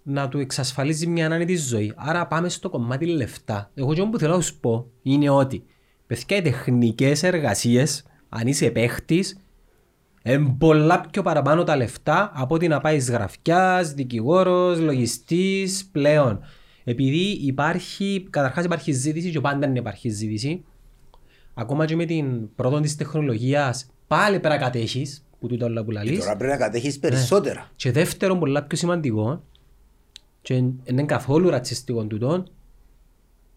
[0.03, 1.93] να του εξασφαλίζει μια άνετη ζωή.
[1.97, 3.71] Άρα πάμε στο κομμάτι λεφτά.
[3.75, 5.64] Εγώ και που θέλω να σου πω είναι ότι
[6.07, 9.37] παιδιά οι τεχνικές εργασίες, αν είσαι παίχτης,
[10.23, 16.41] είναι πολλά πιο παραπάνω τα λεφτά από ότι να πάει γραφιάς, δικηγόρος, λογιστής πλέον.
[16.89, 20.64] Επειδή υπάρχει, καταρχάς υπάρχει ζήτηση και πάντα δεν υπάρχει ζήτηση.
[21.55, 25.91] Ακόμα και με την πρώτη της τεχνολογίας πάλι πρέπει να κατέχεις, που τούτα όλα που
[25.91, 26.18] Και λαλείς.
[26.18, 26.64] τώρα πρέπει να Ναι.
[26.64, 27.70] κατέχεις περισσότερα.
[27.76, 29.45] Και δεύτερον, πολλά πιο σημαντικό,
[30.43, 32.45] και δεν είναι καθόλου ρατσιστικό τούτο,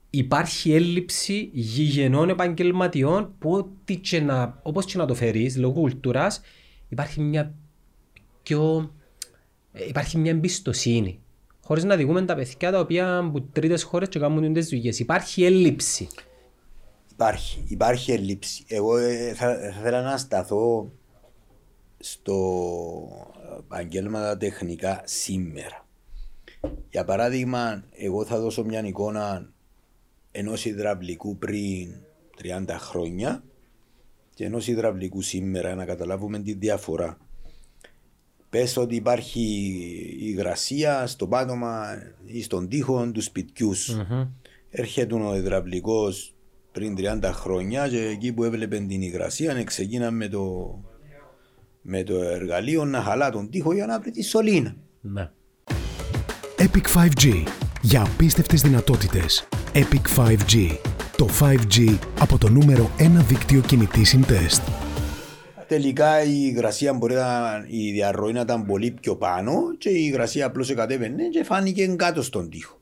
[0.09, 6.41] υπάρχει έλλειψη γηγενών επαγγελματιών που ό,τι και να, όπως και να το φέρεις, λόγω κουλτούρας,
[6.89, 7.53] υπάρχει μια
[8.43, 8.91] πιο...
[9.71, 11.19] ε, υπάρχει μια εμπιστοσύνη.
[11.69, 14.99] Χωρίς να δικούμε τα παιδιά τα οποία από τρίτες χώρες και κάνουν τις δουλειές.
[14.99, 16.07] Υπάρχει έλλειψη.
[17.11, 18.63] Υπάρχει, υπάρχει ελλείψη.
[18.67, 20.91] Εγώ ε, θα, θα ήθελα να σταθώ
[21.99, 22.37] στο
[23.59, 25.87] επαγγέλματα τεχνικά σήμερα.
[26.89, 29.49] Για παράδειγμα, εγώ θα δώσω μια εικόνα
[30.31, 31.95] ενός υδραυλικού πριν
[32.41, 33.43] 30 χρόνια
[34.33, 37.17] και ενός υδραυλικού σήμερα να καταλάβουμε τη διαφορά.
[38.49, 39.41] Πες ότι υπάρχει
[40.19, 41.85] υγρασία στο πάτωμα
[42.25, 44.07] ή στον τοίχο του σπιτιούς σου.
[44.69, 46.33] Έρχεται ο υδραυλικός
[46.71, 50.75] πριν 30 χρόνια και εκεί που έβλεπε την υγρασία ξεκίναμε με το,
[51.81, 54.75] με το εργαλείο να χαλά τον τοίχο για να βρει τη σωλήνα.
[55.01, 55.29] Ναι.
[56.57, 57.43] Epic 5G.
[57.81, 59.47] Για απίστευτες δυνατότητες.
[59.73, 60.77] Epic 5G.
[61.17, 64.88] Το 5G από το νούμερο 1 δίκτυο κινητή συντεστ.
[65.69, 70.45] Τελικά η υγρασία μπορεί να, η διαρροή να ήταν πολύ πιο πάνω και η υγρασία
[70.45, 72.79] απλώς κατέβαινε και φάνηκε κάτω στον τοίχο.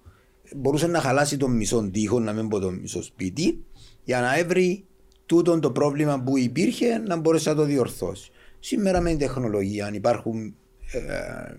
[0.55, 3.63] Μπορούσε να χαλάσει τον μισό τοίχο, να μην πω τον μισό σπίτι,
[4.03, 4.85] για να έβρει
[5.25, 8.31] τούτο το πρόβλημα που υπήρχε να μπορέσει να το διορθώσει.
[8.59, 10.55] Σήμερα με την τεχνολογία αν υπάρχουν
[10.91, 10.99] ε,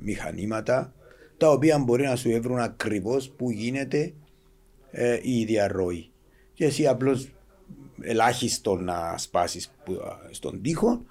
[0.00, 0.94] μηχανήματα
[1.36, 4.12] τα οποία μπορεί να σου έβρουν ακριβώς που γίνεται
[4.90, 6.10] ε, η διαρροή.
[6.54, 7.28] Και εσύ απλώς
[8.00, 9.70] ελάχιστο να σπάσεις
[10.30, 11.02] στον τοίχο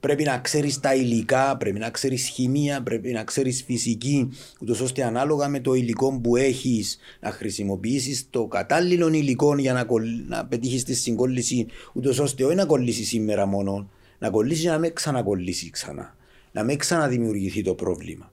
[0.00, 4.28] πρέπει να ξέρεις τα υλικά, πρέπει να ξέρεις χημεία, πρέπει να ξέρεις φυσική,
[4.60, 9.86] ούτως ώστε ανάλογα με το υλικό που έχεις να χρησιμοποιήσεις το κατάλληλο υλικό για να,
[10.28, 14.94] να πετύχεις τη συγκόλληση, ούτως ώστε όχι να κολλήσεις σήμερα μόνο, να κολλήσεις να μην
[14.94, 16.16] ξανακολλήσεις ξανά,
[16.52, 18.32] να μην ξαναδημιουργηθεί το πρόβλημα.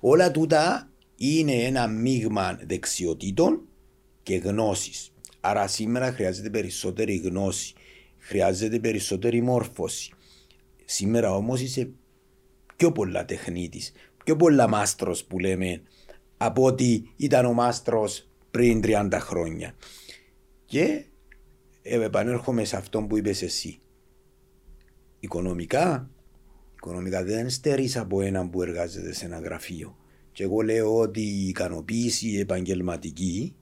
[0.00, 3.60] Όλα τούτα είναι ένα μείγμα δεξιοτήτων
[4.22, 5.12] και γνώσης.
[5.40, 7.74] Άρα σήμερα χρειάζεται περισσότερη γνώση,
[8.18, 10.12] χρειάζεται περισσότερη μόρφωση
[10.90, 11.90] Σήμερα όμως είσαι
[12.76, 13.92] πιο πολλά τεχνίτης,
[14.24, 15.82] πιο πολλά μάστρος που λέμε
[16.36, 19.74] από ότι ήταν ο μάστρος πριν 30 χρόνια.
[20.64, 21.04] Και
[21.82, 23.80] επανέρχομαι σε αυτό που είπες εσύ.
[25.20, 26.10] Οικονομικά,
[26.74, 29.96] οικονομικά δεν στερείς από έναν που εργάζεται σε ένα γραφείο.
[30.32, 33.54] Και εγώ λέω ότι η ικανοποίηση επαγγελματική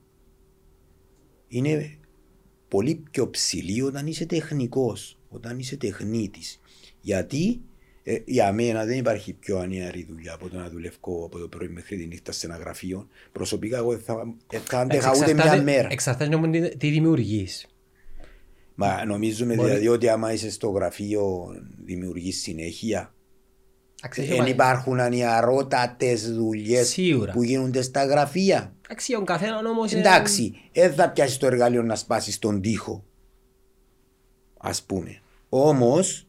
[1.48, 1.98] είναι
[2.68, 6.60] πολύ πιο ψηλή όταν είσαι τεχνικός, όταν είσαι τεχνίτης.
[7.06, 7.60] Γιατί
[8.02, 11.68] ε, για μένα δεν υπάρχει πιο ανιαρή δουλειά από το να δουλεύω από το πρωί
[11.68, 13.08] μέχρι τη νύχτα σε ένα γραφείο.
[13.32, 14.34] Προσωπικά εγώ θα,
[14.64, 15.88] θα αντέχα ούτε μια μέρα.
[15.90, 17.66] Εξαρτάται όμως τι, τι δημιουργείς.
[18.74, 19.68] Μα νομίζουμε Μπορεί...
[19.68, 21.46] δηλαδή ότι άμα είσαι στο γραφείο
[21.84, 23.14] δημιουργείς συνέχεια.
[24.16, 26.98] Δεν υπάρχουν ανιαρότατες δουλειές
[27.32, 28.74] που γίνονται στα γραφεία.
[28.84, 29.92] Εντάξει, ο καθένα όμως.
[29.92, 33.04] Εντάξει, δεν θα πιάσεις το εργαλείο να σπάσεις τον τοίχο.
[34.56, 35.20] Α πούμε.
[35.48, 36.26] Όμως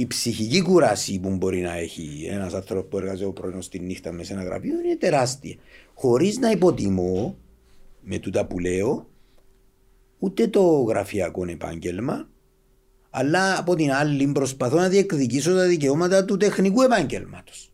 [0.00, 4.12] η ψυχική κουράση που μπορεί να έχει ένας άνθρωπος που εργάζεται ο πρωί στη νύχτα
[4.12, 5.54] με σε ένα γραφείο είναι τεράστια.
[5.94, 7.36] Χωρίς να υποτιμώ
[8.00, 9.08] με τούτα που λέω
[10.18, 12.28] ούτε το γραφειακό επάγγελμα,
[13.10, 17.72] αλλά από την άλλη προσπαθώ να διεκδικήσω τα δικαιώματα του τεχνικού επάγγελματος.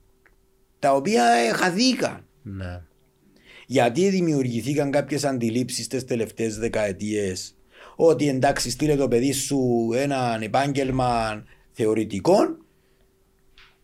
[0.78, 2.24] Τα οποία χαθήκαν.
[2.42, 2.82] Ναι.
[3.66, 7.56] Γιατί δημιουργηθήκαν κάποιες αντιλήψεις τις τελευταίες δεκαετίες
[7.96, 11.44] ότι εντάξει, στείλε το παιδί σου ένα επάγγελμα
[11.76, 12.56] θεωρητικών,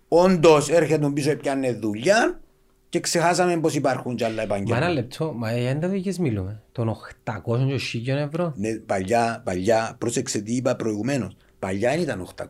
[0.09, 2.41] όντως έρχεται πίσω πιάνε δουλειά
[2.89, 4.81] και ξεχάσαμε πως υπάρχουν κι άλλα επαγγέλματα.
[4.81, 8.53] Μα ένα λεπτό, μα για τα δουλειές μιλούμε, των 800 και ευρώ.
[8.57, 11.37] Ναι, παλιά, παλιά, πρόσεξε τι είπα προηγουμένως.
[11.59, 12.45] Παλιά ήταν 800.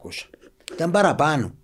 [0.73, 1.55] Ήταν παραπάνω.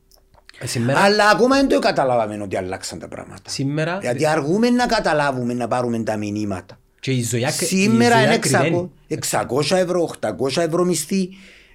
[0.59, 1.01] Ε, σήμερα...
[1.01, 3.51] Αλλά ακόμα δεν το καταλάβαμε ότι αλλάξαν τα πράγματα.
[3.51, 3.99] Σήμερα...
[4.01, 6.79] Γιατί αργούμε να καταλάβουμε να πάρουμε τα μηνύματα.
[7.01, 11.29] Και η ζωιά, Σήμερα η είναι 600, 600 ευρώ, 800 ευρώ μισθή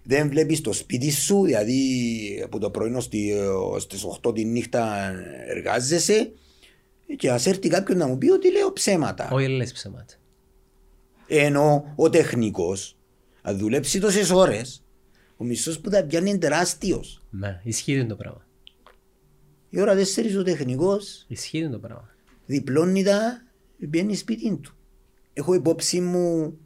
[0.04, 3.00] δεν βλέπεις το σπίτι σου, δηλαδή από το πρωί
[3.80, 5.14] στις 8 τη νύχτα
[5.48, 6.32] εργάζεσαι
[7.16, 9.30] και ας έρθει κάποιον να μου πει ότι λέω ψέματα.
[9.32, 10.14] Όχι, λες ψέματα.
[11.28, 12.98] Ενώ ο τεχνικός,
[13.42, 14.84] αν δουλέψει τόσες ώρες,
[15.38, 17.22] ο μισθό που θα πιάνει είναι τεράστιος.
[17.30, 18.48] Ναι, ισχύει το πράγμα.
[19.70, 21.26] Η ώρα 4 ο τεχνικός.
[21.28, 22.10] Ισχύει το πράγμα.
[22.46, 23.42] Διπλώνει τα,
[23.90, 24.76] πιάνει σπίτι του.
[25.34, 26.58] Έχω υπόψη μου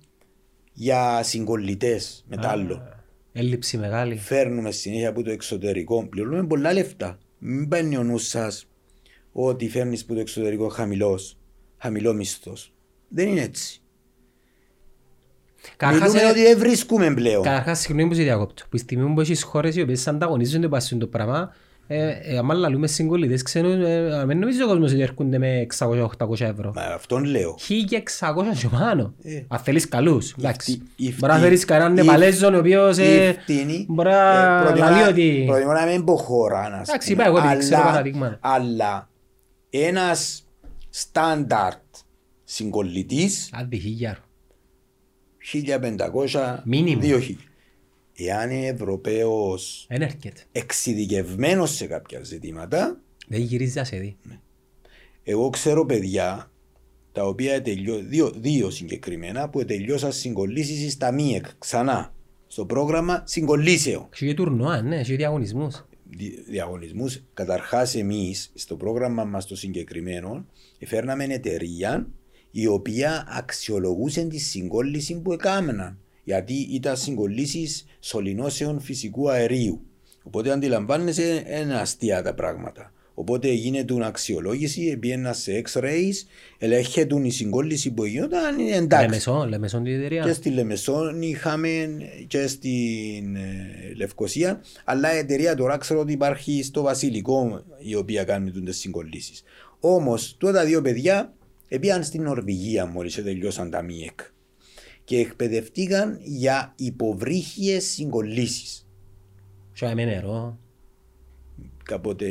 [0.74, 2.97] για συγκολλητές μετάλλο.
[3.40, 4.16] Έλλειψη μεγάλη.
[4.16, 6.08] Φέρνουμε συνέχεια από το εξωτερικό.
[6.08, 7.18] Πληρώνουμε πολλά λεφτά.
[7.38, 8.68] Μην παίρνει ο νους σας
[9.32, 11.38] ότι φέρνεις από το εξωτερικό χαμηλός,
[11.78, 12.54] χαμηλό μισθό.
[13.08, 13.82] Δεν είναι έτσι.
[15.78, 16.32] Καρχάς, Μιλούμε ε...
[16.32, 17.44] ότι δεν βρίσκουμε πλέον.
[17.44, 18.64] Καταρχά, συγγνώμη που σε διακόπτω.
[18.70, 21.54] Που η στιγμή που έχεις χώρες οι οποίες ανταγωνίζονται πάνω το πράγμα,
[21.88, 26.40] ε, ε, άμα λαλούμε συγκολλητές ξένους, ε, δεν νομίζω ο κόσμος ότι έρχονται με 600-800
[26.40, 26.72] ευρώ.
[26.76, 27.58] Μα αυτόν λέω.
[27.58, 29.14] 1600 και πάνω.
[29.24, 29.44] Ε.
[29.48, 30.36] Αν θέλεις καλούς.
[30.40, 30.82] Εντάξει.
[31.18, 33.36] Μπορεί να φέρεις κανέναν Νεπαλέζον ο οποίος ε,
[33.88, 35.44] μπορεί να λαλεί ότι...
[35.48, 36.82] Προτιμώ να μην πω χώρα.
[36.88, 38.38] Εντάξει, είπα εγώ ότι ξέρω παραδείγμα.
[38.42, 39.10] Αλλά
[39.70, 40.46] ένας
[40.90, 41.84] στάνταρτ
[42.44, 43.50] συγκολλητής...
[43.54, 44.20] Άντι χίλιαρο.
[46.34, 47.02] 1500, Μίνιμο.
[47.04, 47.36] 2000
[48.18, 49.88] εάν είναι Ευρωπαίος
[50.52, 53.02] εξειδικευμένος σε κάποια ζητήματα.
[53.28, 54.18] Δεν γυρίζει να σε δει.
[54.24, 54.40] Ναι.
[55.24, 56.52] Εγώ ξέρω παιδιά
[57.12, 62.14] τα οποία τελειώ, δύο, δύο συγκεκριμένα που τελειώσαν συγκολλήσεις στα ΜΙΕΚ ξανά
[62.48, 64.08] στο πρόγραμμα συγκολλήσεων.
[64.14, 65.86] Έχει και τουρνουά, ναι, έχει διαγωνισμούς.
[66.10, 67.24] δι- διαγωνισμούς.
[67.34, 70.46] Καταρχάς εμείς στο πρόγραμμα μας το συγκεκριμένο
[70.86, 72.08] φέρναμε εταιρεία
[72.52, 76.00] η οποία αξιολογούσε τη συγκόλληση που έκαναν.
[76.28, 79.82] Γιατί ήταν συγκολλήσεις σωληνώσεων φυσικού αερίου.
[80.24, 82.92] Οπότε αντιλαμβάνεσαι είναι αστεία τα πράγματα.
[83.14, 86.14] Οπότε γίνεται αξιολόγηση, πήγαινα σε X-rays,
[86.58, 89.06] ελέγχεται η συγκόλληση που γινόταν, είναι εντάξει.
[89.06, 90.34] Λεμεσό, Λεμεσό την Και εταιρεία.
[90.34, 91.88] στη Λεμεσόν είχαμε
[92.28, 98.24] και στην ε, Λευκοσία, αλλά η εταιρεία τώρα ξέρω ότι υπάρχει στο Βασιλικό η οποία
[98.24, 99.44] κάνει τι συγκολλήσεις.
[99.80, 101.34] Όμως, τότε τα δύο παιδιά
[101.80, 104.20] πήγαν στην Νορβηγία μόλις τελειώσαν τα ΜΙΕΚ
[105.08, 108.88] και εκπαιδευτήκαν για υποβρύχιες συγκολλήσεις.
[109.74, 110.60] Και με νερό.
[111.84, 112.30] Κάποτε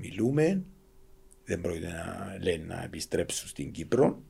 [0.00, 0.64] μιλούμε,
[1.44, 4.22] δεν πρόκειται να λένε να επιστρέψουν στην Κύπρο,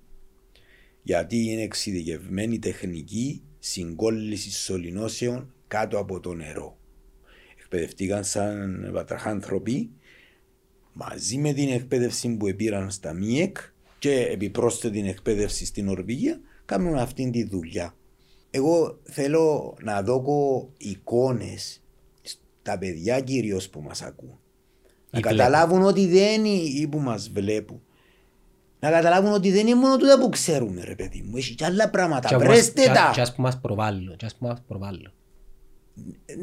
[1.03, 6.79] γιατί είναι εξειδικευμένη τεχνική συγκόλληση σωληνώσεων κάτω από το νερό.
[7.61, 9.91] Εκπαιδευτήκαν σαν βατραχάνθρωποι
[10.93, 13.57] μαζί με την εκπαίδευση που πήραν στα ΜΙΕΚ
[13.99, 16.41] και επιπρόσθετη εκπαίδευση στην Νορβηγία,
[16.77, 17.95] κάνουν αυτή τη δουλειά.
[18.51, 20.23] Εγώ θέλω να δω
[20.77, 21.81] εικόνες
[22.23, 24.39] στα παιδιά κυρίως που μας ακούν.
[25.11, 27.83] Να Ή καταλάβουν ότι δεν είναι ή που μας βλέπουν.
[28.81, 31.37] Να καταλάβουν ότι δεν είναι μόνο τούτα που ξέρουμε ρε παιδί μου.
[31.37, 32.29] Έχει και άλλα πράγματα.
[32.29, 33.11] Και ας- Βρέστε και- τα.
[33.15, 35.13] Και ας που μας προβάλλουν.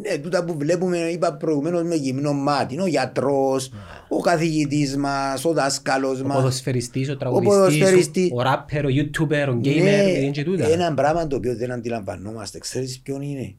[0.02, 2.82] Ναι, τούτα που βλέπουμε, είπα προηγουμένως με γυμνό μάτι.
[2.82, 3.72] Ο γιατρός,
[4.10, 6.36] ο καθηγητής μας, ο δάσκαλος Ο μας.
[6.36, 7.80] ποδοσφαιριστής, ο ποδοσφαιριστής.
[7.80, 10.68] τραγουδιστής, ο ράπερ, ο YouTuber, ο gamer, είναι και τούτα.
[10.68, 12.60] Ναι, ένα πράγμα το οποίο δεν αντιλαμβανόμαστε.
[12.60, 13.56] Ξέρεις ποιον είναι;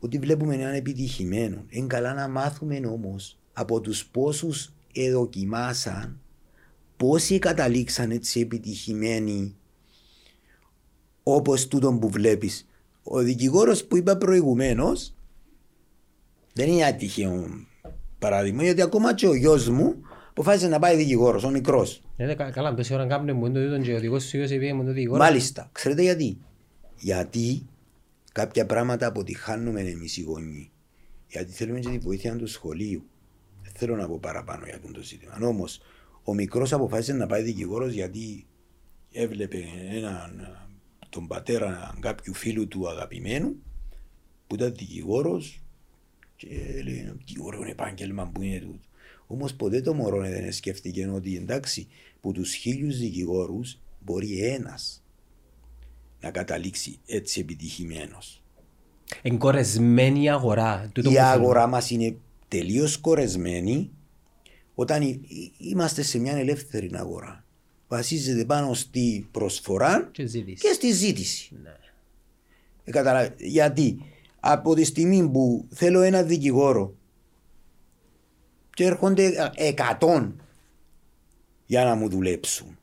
[0.00, 1.64] Ότι βλέπουμε έναν επιτυχημένο.
[1.68, 6.20] Είναι καλά να μάθουμε όμως από τους πόσους εδοκιμάσαν
[6.96, 9.56] πόσοι καταλήξαν έτσι επιτυχημένοι
[11.22, 12.66] όπως τούτον που βλέπεις.
[13.08, 15.14] Ο δικηγόρος που είπα προηγουμένως
[16.52, 17.46] δεν είναι ατυχαίο
[18.18, 19.94] παράδειγμα γιατί ακόμα και ο γιος μου
[20.30, 22.02] αποφάσισε να πάει δικηγόρος, ο μικρός.
[22.16, 24.84] Ε, κα- Καλά, τόση ώρα κάνουμε μου το τούτον και ο δικός σου είπε μου
[24.84, 25.26] το δικηγόρος.
[25.26, 25.68] Μάλιστα.
[25.72, 26.38] Ξέρετε γιατί;
[26.98, 27.66] Γιατί
[28.32, 30.70] κάποια πράγματα αποτυχάνουμε εμείς οι γονείς.
[31.28, 33.04] Γιατί θέλουμε και τη βοήθεια του σχολείου.
[33.62, 35.38] Δεν θέλω να πω παραπάνω για αυτό το ζήτημα.
[35.42, 35.80] Όμως,
[36.24, 38.46] ο μικρός αποφάσισε να πάει δικηγόρος γιατί
[39.12, 40.56] έβλεπε έναν,
[41.08, 43.56] τον πατέρα κάποιου φίλου του αγαπημένου
[44.46, 45.60] που ήταν δικηγόρος
[46.36, 46.46] και
[46.84, 48.78] λέει: Τι ωραίο επάγγελμα που είναι τούτο.
[49.26, 51.86] Όμως ποτέ το μωρό δεν σκέφτηκε ότι εντάξει,
[52.20, 55.02] που τους χίλιους δικηγόρους μπορεί ένας
[56.20, 58.42] να καταλήξει έτσι επιτυχημένος.
[59.22, 60.90] Εγκορεσμένη η αγορά.
[60.92, 61.34] Τούτο Η που θέλουμε.
[61.34, 62.16] αγορά μας είναι
[62.48, 63.90] τελείως κορεσμένη
[64.74, 65.18] όταν ε- ε-
[65.58, 67.44] είμαστε σε μια ελεύθερη αγορά.
[67.88, 70.68] Βασίζεται πάνω στη προσφορά Και ζήτηση.
[70.68, 71.50] και στη ζήτηση.
[71.62, 71.74] Ναι.
[72.84, 73.98] Ε, καταλα- Γιατί
[74.40, 76.94] από τη στιγμή που θέλω ένα δικηγόρο
[78.74, 80.40] και έρχονται εκατόν
[81.66, 82.78] για να μου δουλέψουν.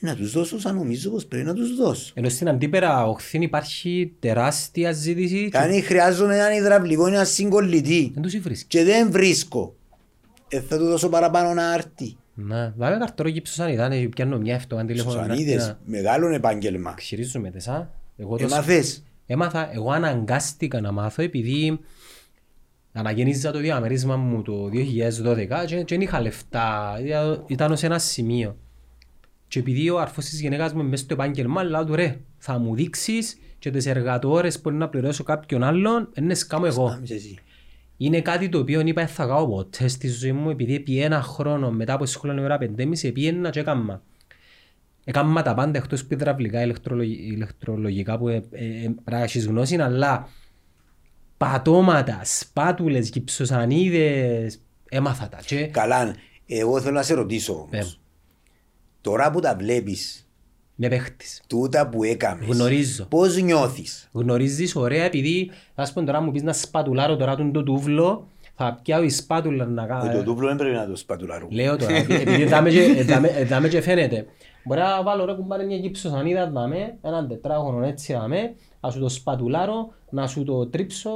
[0.00, 2.12] ε, Να τους δώσω σαν νομίζω πως πρέπει να τους δώσω.
[2.16, 8.22] Ενώ στην αντίπερα οχθήν υπάρχει τεράστια ζήτηση και Αν χρειάζομαι έναν υδραυλικό, έναν συγκολλητή δεν
[8.22, 8.66] τους βρίσκει.
[8.68, 9.74] και δεν βρίσκω,
[10.48, 12.16] ε, θα του δώσω παραπάνω να έρθει.
[12.40, 15.14] Να, βάλε καρτόρο γύψο σαν ήταν, πιάνω μια εύτομα τηλέφωνο.
[15.14, 16.94] Σαν να έρθει είδες, να- μεγάλο επάγγελμα.
[16.94, 17.90] Ξυρίζουμε τες, α.
[18.16, 19.02] Εγώ το Έμαθες.
[19.26, 21.78] Έμαθα, εγώ αναγκάστηκα να μάθω επειδή
[22.92, 28.56] αναγεννίζα το διαμέρισμα μου το 2012 και δεν είχα λεφτά, ήταν- ήταν ως ένα σημείο.
[29.48, 32.58] Και επειδή ο αρφός της γυναίκας μου είναι μέσα στο επάγγελμα, λέω του ρε, θα
[32.58, 36.88] μου δείξεις και τις εργατόρες που είναι να πληρώσω κάποιον άλλον, είναι σκάμω εγώ.
[36.88, 37.38] Κάμεις εσύ.
[38.00, 41.22] Είναι κάτι το οποίο είπα «Ε, θα κάνω ποτές στη ζωή μου επειδή επί ένα
[41.22, 44.02] χρόνο μετά από σχολείο ώρα πεντέμιση πήγαινα και έκαμα.
[45.04, 49.46] Έκαμα τα πάντα εκτός που υδραυλικά, ηλεκτρολογι- ηλεκτρολογικά που ε, ε, ε, πρέπει να έχεις
[49.46, 50.28] γνώση, αλλά
[51.36, 54.48] πατώματα, σπάτουλες, gypsosανίδες,
[54.88, 55.38] έμαθα τα.
[55.46, 56.14] Και, Καλά,
[56.46, 57.92] εγώ θέλω να σε ρωτήσω όμως.
[57.92, 57.96] Ε.
[59.00, 60.27] Τώρα που τα βλέπεις,
[60.80, 61.42] με παίχτης.
[61.46, 63.04] τούτα που έκαμες, Γνωρίζω.
[63.04, 67.62] πώς νιώθεις; Γνωρίζεις ωραία επειδή, ας πούμε τώρα μου πεις να σπατουλάρω τώρα τον το
[67.62, 70.12] τούβλο, θα πιάω η σπάτουλα να Ε, κάνω.
[70.12, 71.54] Το δούβλο δεν πρέπει να το σπατουλαρούμε.
[71.54, 74.26] Λέω τώρα, επειδή δάμε και- δάμε- δάμε και φαίνεται.
[74.64, 79.08] Μπορεί να βάλω ρε κουμπάρε μια gypsosανίδα δάμε, έναν τετράγωνο έτσι δάμε, να σου το
[79.08, 81.10] σπατουλάρω, να σου το τρίψω,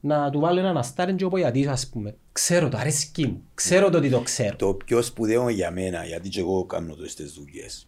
[0.00, 2.14] να του βάλω έναν αστάρι και όπου γιατί ας πούμε.
[2.32, 3.42] Ξέρω το, αρέσκει μου.
[3.54, 4.56] Ξέρω το ότι το ξέρω.
[4.56, 7.87] Το πιο σπουδαίο για μένα, γιατί και εγώ κάνω το στις δουλειές.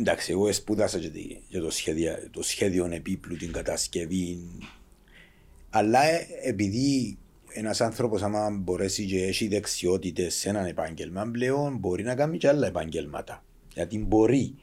[0.00, 4.38] Εντάξει, εγώ σπούδασα και, τη- και το, σχέδιο, το σχέδιο επίπλου, την κατασκευή.
[5.70, 7.18] Αλλά ε, επειδή
[7.52, 12.48] ένας άνθρωπος άμα μπορέσει και έχει δεξιότητες σε έναν επάγγελμα πλέον μπορεί να κάνει και
[12.48, 13.44] άλλα επαγγέλματα.
[13.74, 14.54] Γιατί μπορεί.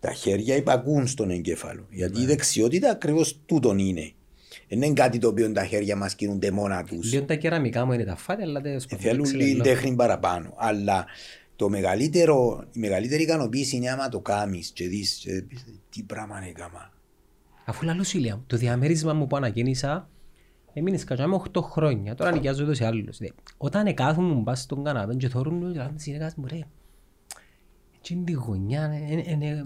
[0.00, 1.86] Τα χέρια υπακούν στον εγκέφαλο.
[1.90, 2.22] Γιατί Ναι.
[2.22, 4.12] η δεξιότητα ακριβώς τούτον είναι.
[4.68, 7.12] Δεν είναι κάτι το οποίο τα χέρια μας κινούνται μόνα τους.
[7.12, 9.64] Λίγο τα κεραμικά μου είναι τα φάτια, αλλά τέλος πάντων, Θέλουν δεν λίγη ξέρω.
[9.64, 10.54] τέχνη παραπάνω.
[10.56, 11.06] Αλλά
[11.56, 15.26] το μεγαλύτερο, η μεγαλύτερη ικανοποίηση είναι άμα το κάνεις και δεις
[15.90, 16.92] τι πράγμα έκανα.
[17.64, 20.08] Αφού λαλώ σου Ηλία μου, το διαμέρισμα μου που ανακοίνησα
[20.72, 23.18] έμεινες σκατσάμε 8 χρόνια, τώρα νοικιάζω εδώ σε άλλους.
[23.18, 23.26] Δε,
[23.56, 26.58] Όταν εκάθομαι μου πας στον καναπέ και θωρούν μου, λένε συνεργάς μου ρε,
[27.98, 29.62] έτσι είναι τη γωνιά, ε, ε, ε, ε, ε,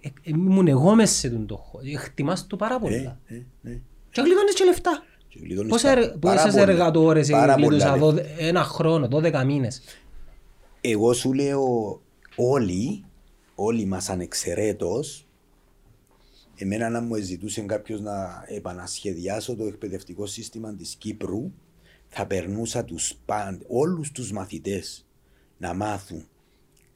[0.00, 3.18] ε, ήμουν εγώ μέσα σε τον το χώρο, Ε, χτιμάς το πάρα Ε, πολλά.
[3.26, 3.34] ε,
[3.70, 3.80] ε.
[4.10, 5.02] Και γλιτώνεις και λεφτά.
[5.28, 8.06] Και γλιτώνεις Πόσα πα- ερ- πάρα Πόσες πολλά- εργατόρες πάρα πολλά γλιτώσα λεφτά.
[8.06, 9.80] δώδε- ένα χρόνο, 12 μήνες.
[10.80, 12.00] Εγώ σου λέω
[12.36, 13.04] όλοι,
[13.54, 15.26] όλοι μας ανεξαιρέτως,
[16.56, 21.52] εμένα να μου ζητούσε κάποιος να επανασχεδιάσω το εκπαιδευτικό σύστημα της Κύπρου,
[22.08, 25.06] θα περνούσα τους πάντ, όλους τους μαθητές
[25.58, 26.28] να μάθουν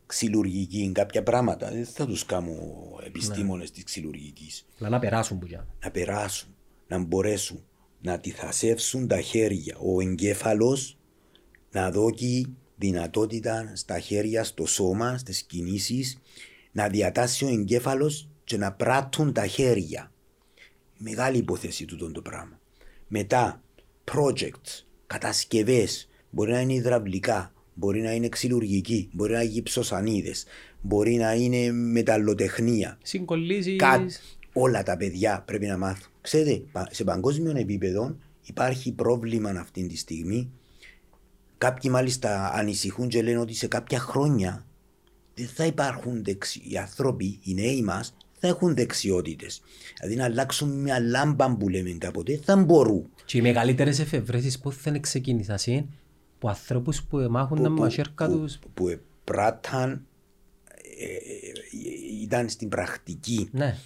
[0.06, 1.70] ξυλουργική, κάποια πράγματα.
[1.70, 2.56] Δεν θα τους κάνω
[3.06, 4.66] επιστήμονες της ξυλουργικής.
[4.78, 5.66] Αλλά να περάσουν που για.
[5.84, 6.54] Να περάσουν,
[6.88, 7.64] να μπορέσουν
[8.00, 9.76] να αντιθασεύσουν τα χέρια.
[9.78, 10.98] Ο εγκέφαλος
[11.70, 16.20] να δώσει δυνατότητα στα χέρια, στο σώμα, στις κινήσεις,
[16.72, 20.12] να διατάσει ο εγκέφαλος και να πράττουν τα χέρια.
[20.98, 22.60] Μεγάλη υπόθεση τούτο το πράγμα.
[23.08, 23.62] Μετά,
[24.12, 30.44] projects, κατασκευές, μπορεί να είναι υδραυλικά, μπορεί να είναι ξυλουργική, μπορεί να είναι γυψοσανίδες,
[30.80, 32.98] μπορεί να είναι μεταλλοτεχνία.
[33.02, 33.76] Συγκολλήσεις.
[33.76, 34.06] Κα...
[34.52, 36.12] Όλα τα παιδιά πρέπει να μάθουν.
[36.20, 40.50] Ξέρετε, πα- σε παγκόσμιο επίπεδο υπάρχει πρόβλημα αυτή τη στιγμή.
[41.64, 44.66] Κάποιοι μάλιστα ανησυχούν και λένε ότι σε κάποια χρόνια
[45.34, 46.62] δεν θα υπάρχουν δεξι...
[46.64, 49.62] οι άνθρωποι, οι νέοι μας, θα έχουν δεξιότητες.
[49.98, 53.10] Δηλαδή να αλλάξουν μια λάμπα που λέμε κάποτε, θα μπορούν.
[53.24, 55.86] Και οι μεγαλύτερες εφευρέσεις που δεν ξεκίνησαν είναι
[56.38, 58.58] που ανθρώπους που μάχουν τα που- μαχαίρκα που- τους.
[58.74, 60.06] που πράτταν,
[60.98, 61.52] ε, ε,
[62.22, 63.48] ήταν στην πρακτική.
[63.52, 63.76] Ναι.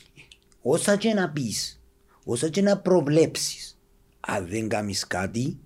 [0.63, 1.81] όσα και να πεις,
[2.25, 3.79] όσα και να προβλέψεις,
[4.21, 5.59] αν δεν κάνεις κάτι,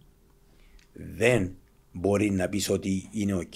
[0.92, 1.56] δεν
[1.92, 3.54] μπορεί να πεις ότι είναι οκ.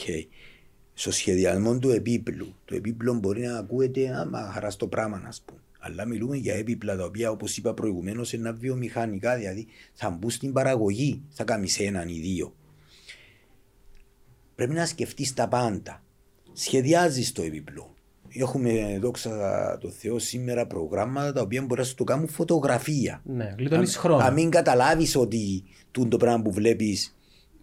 [0.94, 5.60] Στο σχεδιασμό του επίπλου, το επίπλο μπορεί να ακούεται άμα χαραστό πράγμα να πούμε.
[5.78, 10.52] Αλλά μιλούμε για έπιπλα τα οποία όπως είπα προηγουμένως είναι βιομηχανικά, δηλαδή θα μπουν στην
[10.52, 12.54] παραγωγή, θα κάνεις έναν ή δύο.
[14.54, 16.02] Πρέπει να σκεφτείς τα πάντα.
[16.52, 17.94] Σχεδιάζεις το επίπλο.
[18.28, 23.22] Έχουμε, δόξα τω Θεώ, σήμερα προγράμματα τα οποία μπορείς να σου το κάνουν φωτογραφία.
[23.24, 24.24] Ναι, γλιτώνεις Αν- χρόνο.
[24.24, 27.15] Αν μην καταλάβεις ότι τούτο το πράγμα που βλέπεις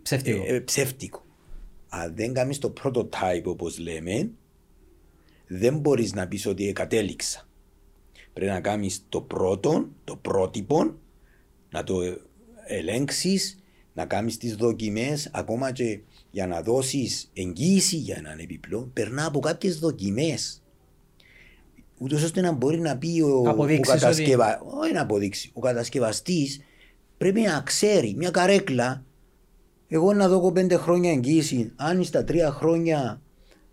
[0.03, 0.43] Ψεύτικο.
[0.47, 1.25] ε, ε, ψεύτικο.
[1.89, 4.29] Αν δεν κάνεις το prototype όπως λέμε,
[5.47, 7.47] δεν μπορείς να πεις ότι κατέληξα.
[8.33, 10.95] Πρέπει να κάνεις το πρώτο, το πρότυπο,
[11.69, 11.99] να το
[12.67, 13.57] ελέγξεις,
[13.93, 15.99] να κάνεις τις δοκιμές, ακόμα και
[16.31, 20.61] για να δώσεις εγγύηση για έναν επιπλό, περνά από κάποιες δοκιμές.
[21.97, 24.61] Ούτως ώστε να μπορεί να πει ο, ο, Αποδείξεις κατασκευα...
[24.61, 25.49] Όχι να αποδείξει.
[25.53, 26.61] Ο κατασκευαστής
[27.17, 29.03] πρέπει να ξέρει μια καρέκλα
[29.93, 31.71] εγώ να δω πέντε χρόνια εγγύηση.
[31.75, 33.21] Αν στα τρία χρόνια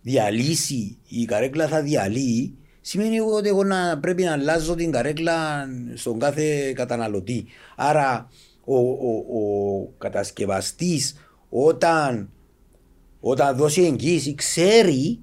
[0.02, 6.18] διαλύσει, η καρέκλα θα διαλύει, σημαίνει ότι εγώ να, πρέπει να αλλάζω την καρέκλα στον
[6.18, 7.46] κάθε καταναλωτή.
[7.76, 8.28] Άρα
[8.64, 11.14] ο, ο, ο κατασκευαστής
[11.48, 12.30] όταν,
[13.20, 15.18] όταν δώσει εγγύηση ξέρει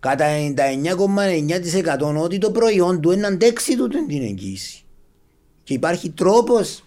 [0.00, 0.26] κατά
[0.56, 4.84] 99,9% ότι το προϊόν του είναι να αντέξει του την εγγύηση.
[5.62, 6.85] Και υπάρχει τρόπος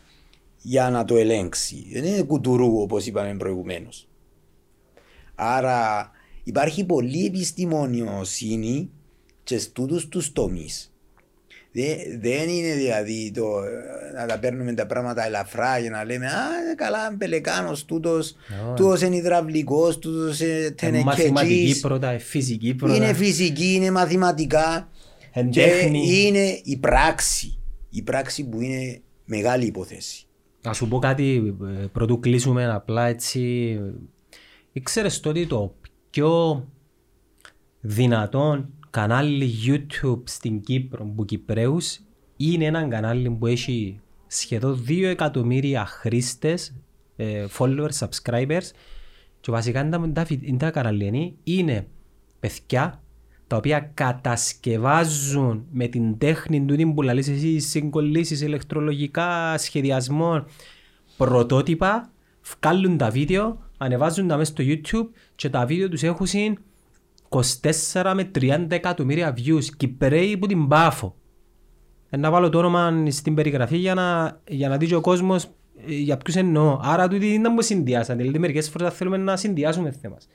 [0.61, 1.85] για να το ελέγξει.
[1.93, 4.07] Δεν είναι κουτουρού όπως είπαμε προηγουμένως.
[5.35, 6.11] Άρα
[6.43, 8.89] υπάρχει πολλή επιστημονιοσύνη
[9.43, 10.93] και στούτους τους τομείς.
[11.71, 16.25] Δε- δεν είναι δηλαδή το, ε, να τα παίρνουμε τα πράγματα ελαφρά για να λέμε
[16.25, 18.73] «Α, καλά, πελεκάνος τούτος, Ναι.
[18.75, 21.79] τούτος είναι υδραυλικός, τούτος είναι Ε, Μαθηματική τενεκετζής».
[21.79, 22.95] πρώτα, ε, φυσική πρώτα.
[22.95, 24.89] Είναι φυσική, είναι μαθηματικά
[25.33, 26.25] Εν και τέχνη.
[26.25, 27.57] είναι η πράξη.
[27.89, 30.27] Η πράξη που είναι μεγάλη υπόθεση.
[30.69, 33.79] Να σου πω κάτι ε, πρωτού κλείσουμε απλά έτσι.
[34.71, 35.75] Ήξερες το ότι το
[36.09, 36.65] πιο
[37.79, 41.99] δυνατόν κανάλι YouTube στην Κύπρο που Κυπρέους
[42.37, 46.73] είναι ένα κανάλι που έχει σχεδόν 2 εκατομμύρια χρήστες,
[47.15, 48.69] ε, followers, subscribers
[49.39, 51.87] και βασικά είναι τα, τα, είναι τα καναλιανοί, είναι
[52.39, 53.01] παιδιά
[53.49, 60.43] τα οποία κατασκευάζουν με την τέχνη του που λαλείς εσύ συγκολλήσεις ηλεκτρολογικά σχεδιασμό
[61.17, 62.11] πρωτότυπα
[62.61, 66.27] βγάλουν τα βίντεο, ανεβάζουν τα μέσα στο YouTube και τα βίντεο τους έχουν
[67.29, 71.15] 24 με 30 εκατομμύρια views Κυπρέοι που την πάφω.
[72.09, 75.43] Ε, Να βάλω το όνομα στην περιγραφή για να, για να δει και ο κόσμος
[75.87, 76.79] ε, για ποιους εννοώ.
[76.81, 78.17] Άρα τούτοι δεν μου συνδυάσαν.
[78.17, 80.25] Δηλαδή μερικές φορές θα θέλουμε να συνδυάσουμε θέματα.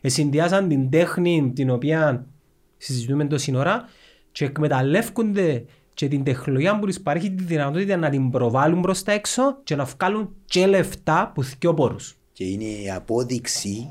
[0.00, 2.26] Ε, συνδυάσαν την τέχνη την οποία
[2.84, 3.88] συζητούμε το σύνορα
[4.32, 5.64] και εκμεταλλεύονται
[5.94, 9.76] και την τεχνολογία που τους παρέχει τη δυνατότητα να την προβάλλουν προς τα έξω και
[9.76, 12.16] να βγάλουν και λεφτά που θυκιό πόρους.
[12.32, 13.90] Και είναι η απόδειξη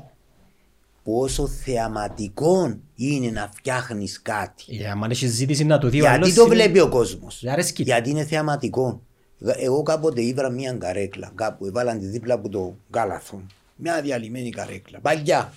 [1.04, 4.64] πόσο θεαματικό είναι να φτιάχνεις κάτι.
[4.66, 7.40] Για αν έχεις ζήτηση να το δει ο Γιατί άλλος, το είναι- βλέπει ο κόσμος.
[7.42, 7.82] Δεν αρέσκει.
[7.82, 9.02] Γιατί είναι θεαματικό.
[9.38, 13.42] Γα- Εγώ κάποτε ήβρα μια καρέκλα κάπου, έβαλαν τη δίπλα από το γκάλαθο.
[13.76, 14.98] Μια διαλυμένη καρέκλα.
[15.00, 15.52] Παλιά.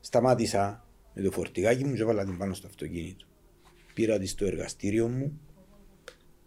[0.00, 0.84] Σταμάτησα
[1.14, 3.26] με το φορτηγάκι μου και έβαλα την πάνω στο αυτοκίνητο.
[3.94, 5.40] Πήρα τη στο εργαστήριο μου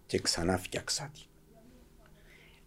[0.05, 1.21] και ξανά φτιάξα τη.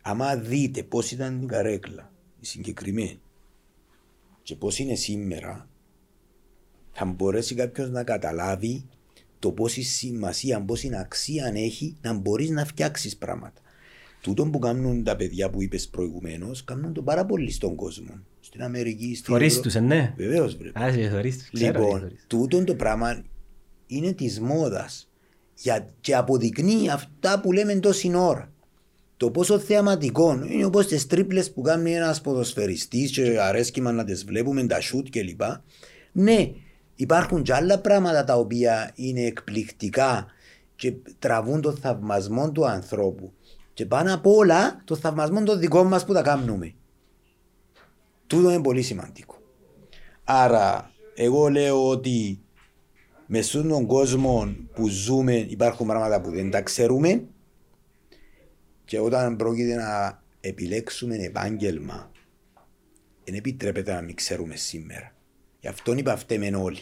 [0.03, 3.21] Άμα δείτε πώς ήταν η καρέκλα, η συγκεκριμένη,
[4.43, 5.69] και πώς είναι σήμερα,
[6.93, 8.85] θα μπορέσει κάποιος να καταλάβει
[9.39, 13.61] το πόση σημασία, πόση αξία έχει να μπορείς να φτιάξεις πράγματα.
[14.21, 18.15] Τούτο που κάνουν τα παιδιά που είπες προηγουμένως, κάνουν το πάρα πολύ στον κόσμο.
[18.47, 20.15] Στην Αμερική, στην Θωρείς τους, ε, ναι.
[20.17, 20.85] Βεβαίως βρε.
[20.85, 21.51] Α, σε θωρείς τους.
[21.51, 22.25] Ξέρω ότι Λοιπόν, θωρείς.
[22.27, 23.25] τούτο το πράγμα
[23.87, 25.11] είναι της μόδας
[26.01, 28.53] και αποδεικνύει αυτά που λέμε τόση ώρα.
[29.17, 34.05] Το πόσο θεαματικό είναι όπως τις τρίπλες που κάνει ένας ποδοσφαιριστής και αρέσκει μας να
[34.05, 35.41] τις βλέπουμε, τα σουτ κλπ.
[36.13, 36.51] Ναι,
[36.95, 40.27] υπάρχουν και άλλα πράγματα τα οποία είναι εκπληκτικά
[40.77, 43.33] και τραβούν το θαυμασμό του ανθρώπου.
[43.75, 46.75] Και πάνω απ' όλα το θαυμασμό των δικών μας που τα κάνουμε.
[48.27, 49.43] Τούτο είναι πολύ σημαντικό.
[50.25, 52.41] Άρα, εγώ λέω ότι
[53.27, 57.25] με στον τον κόσμο που ζούμε υπάρχουν πράγματα που δεν τα ξέρουμε
[58.85, 62.11] και όταν πρόκειται να επιλέξουμε επάγγελμα
[63.27, 65.15] δεν επιτρέπεται να μην ξέρουμε σήμερα.
[65.61, 66.81] Γι' αυτό είπα φταίμε όλοι.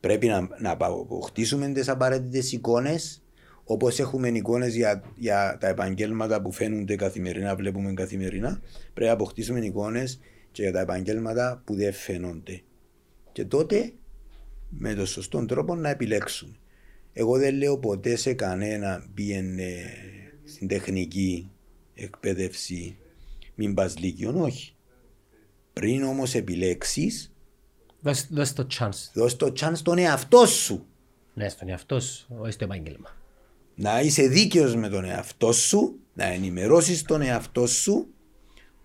[0.00, 3.22] Πρέπει να, να αποκτήσουμε τις απαραίτητες εικόνες,
[3.64, 8.60] όπως έχουμε εικόνες για, για τα επαγγέλματα που φαίνονται καθημερινά, βλέπουμε καθημερινά.
[8.94, 10.20] Πρέπει να αποκτήσουμε εικόνες
[10.54, 12.62] και για τα επαγγέλματα που δεν φαίνονται.
[13.32, 13.92] Και τότε
[14.68, 16.52] με τον σωστό τρόπο να επιλέξουμε.
[17.12, 19.84] Εγώ δεν λέω ποτέ σε κανένα πήγαινε
[20.44, 21.50] στην τεχνική
[21.94, 22.96] εκπαίδευση
[23.54, 24.74] μην πας λύκειον, όχι.
[25.72, 27.32] Πριν όμως επιλέξεις,
[28.00, 29.10] Δώσ' δώσ' το chance.
[29.14, 30.86] δώσ' το chance στον εαυτό σου.
[31.34, 33.16] Ναι, στον εαυτό σου, όχι στο επάγγελμα.
[33.74, 38.06] Να είσαι δίκαιος με τον εαυτό σου, να ενημερώσεις τον εαυτό σου,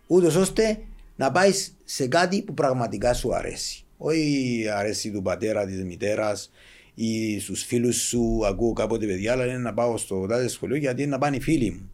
[0.08, 0.84] ούτως ώστε
[1.20, 3.86] να πάεις σε κάτι που πραγματικά σου αρέσει.
[3.98, 6.52] Όχι αρέσει του πατέρα, της μητέρας
[6.94, 11.02] ή στους φίλους σου, ακούω κάποτε παιδιά, αλλά είναι να πάω στο τάδε σχολείο γιατί
[11.02, 11.92] είναι να πάνε οι φίλοι μου.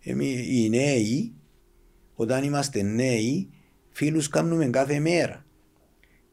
[0.00, 1.32] Εμείς οι νέοι,
[2.14, 3.48] όταν είμαστε νέοι,
[3.90, 5.44] φίλους κάνουμε κάθε μέρα.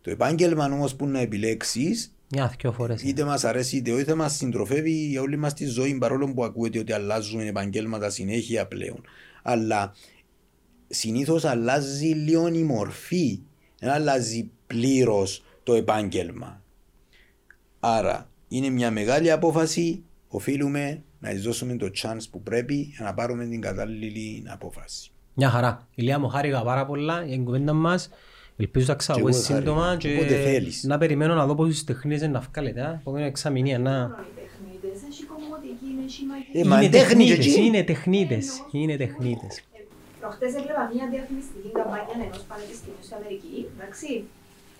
[0.02, 3.02] Το επάγγελμα όμως που να επιλέξεις Μια, δυο φορές.
[3.02, 5.98] είτε μας αρέσει είτε όχι, θα μας συντροφεύει για όλη μας τη ζωή.
[5.98, 9.02] Παρόλο που ακούετε ότι αλλάζουν επαγγέλματα συνέχεια πλέον.
[9.44, 9.94] Αλλά
[10.88, 13.40] συνήθως αλλάζει λίγο η μορφή.
[13.80, 16.62] Δεν αλλάζει πλήρως το επάγγελμα.
[17.80, 20.04] Άρα είναι μια μεγάλη απόφαση.
[20.28, 25.10] Οφείλουμε να της δώσουμε το chance που πρέπει για να πάρουμε την κατάλληλη απόφαση.
[25.34, 25.88] Μια χαρά.
[25.96, 28.10] Ηλία μου χάρηκα πάρα πολλά για την κουβέντα μας.
[28.58, 29.98] Ελπίζω να ξαγωγώ εγώ σύντομα χάρηκα.
[30.10, 30.84] και Όποτε θέλεις.
[30.84, 32.82] να περιμένω να δω πόσες τεχνίες να βγάλετε.
[32.82, 32.94] α.
[33.00, 34.10] Επόμενο εξαμηνία να...
[34.36, 36.68] τεχνίτες, έχει κομμωτική, έχει Ε, μαγική.
[36.68, 37.66] μα Είναι τέχνη και τεχνίτες, εκεί.
[37.66, 39.64] είναι τεχνίτες, είναι τεχνίτες.
[40.26, 44.10] Προχτές έβλεπα μια διαφημιστική καμπάνια ενός πανεπιστημίου στην Αμερική, εντάξει,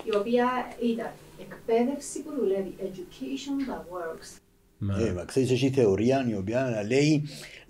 [0.10, 0.48] η οποία
[0.92, 1.10] ήταν
[1.46, 4.30] εκπαίδευση που δουλεύει, education that works,
[5.08, 7.12] Ε, μα ξέρεις, έχει θεωρία η οποία λέει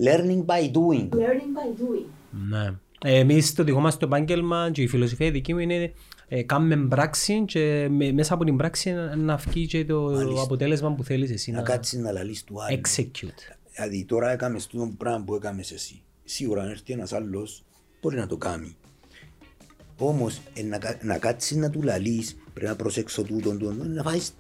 [0.08, 1.08] learning by doing.
[1.24, 2.08] learning by doing.
[2.50, 2.66] Ναι.
[3.04, 5.94] Ε, Εμείς το δικό μας το επάγγελμα και η φιλοσοφία δική μου είναι
[6.28, 10.42] ε, κάνουμε πράξη και με- μέσα από την πράξη να- να βγει και το Μάλιστα.
[10.42, 12.80] αποτέλεσμα που θέλεις εσύ Να να κάτσεις να λαλείς του άλλου.
[12.82, 13.56] execute.
[13.76, 16.02] Δηλαδή τώρα έκαμες το πράγμα που έκαμες εσύ.
[16.26, 17.64] Σίγουρα αν έρθει ένας άλλος
[18.02, 18.76] μπορεί να το κάνει.
[19.98, 24.04] Όμως ε, να, κα- να κάτσεις να του λαλείς πρέπει να προσέξω τούτον τούτον να
[24.04, 24.34] βάζεις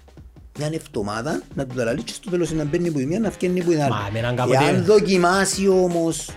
[0.58, 3.30] μια εβδομάδα να του τα λαλείς και στο τέλος να μπαίνει που η μία να
[3.30, 3.90] βγαίνει που η άλλη.
[3.94, 6.30] Μα, εμένα κάποτε- Εάν δοκιμάσει όμως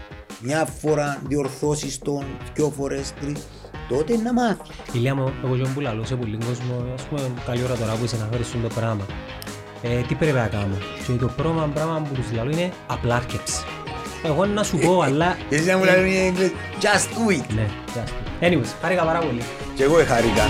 [0.42, 2.24] μια φορά διορθώσεις τον
[2.54, 3.46] δυο φορές τρεις
[3.88, 4.68] τότε να μάθεις.
[4.92, 8.04] Ηλία μου, εγώ και που λαλώ σε πολύ κόσμο, ας πούμε, καλή ώρα τώρα που
[8.04, 9.06] είσαι να φέρεις το πράγμα.
[9.82, 10.74] Ε, τι πρέπει να κάνω;
[11.06, 13.62] Και το πρώτο πράγμα που τους λαλώ είναι απλά άρκεψε.
[14.24, 15.36] Εγώ να σου πω, αλλά...
[15.50, 15.94] Εσύ να μου λέει
[16.34, 16.50] in English,
[16.82, 17.54] just do it.
[17.54, 18.44] Ναι, just.
[18.44, 19.42] Anyways, χάρηκα πάρα πολύ.
[19.74, 20.42] Και εγώ χάρηκα.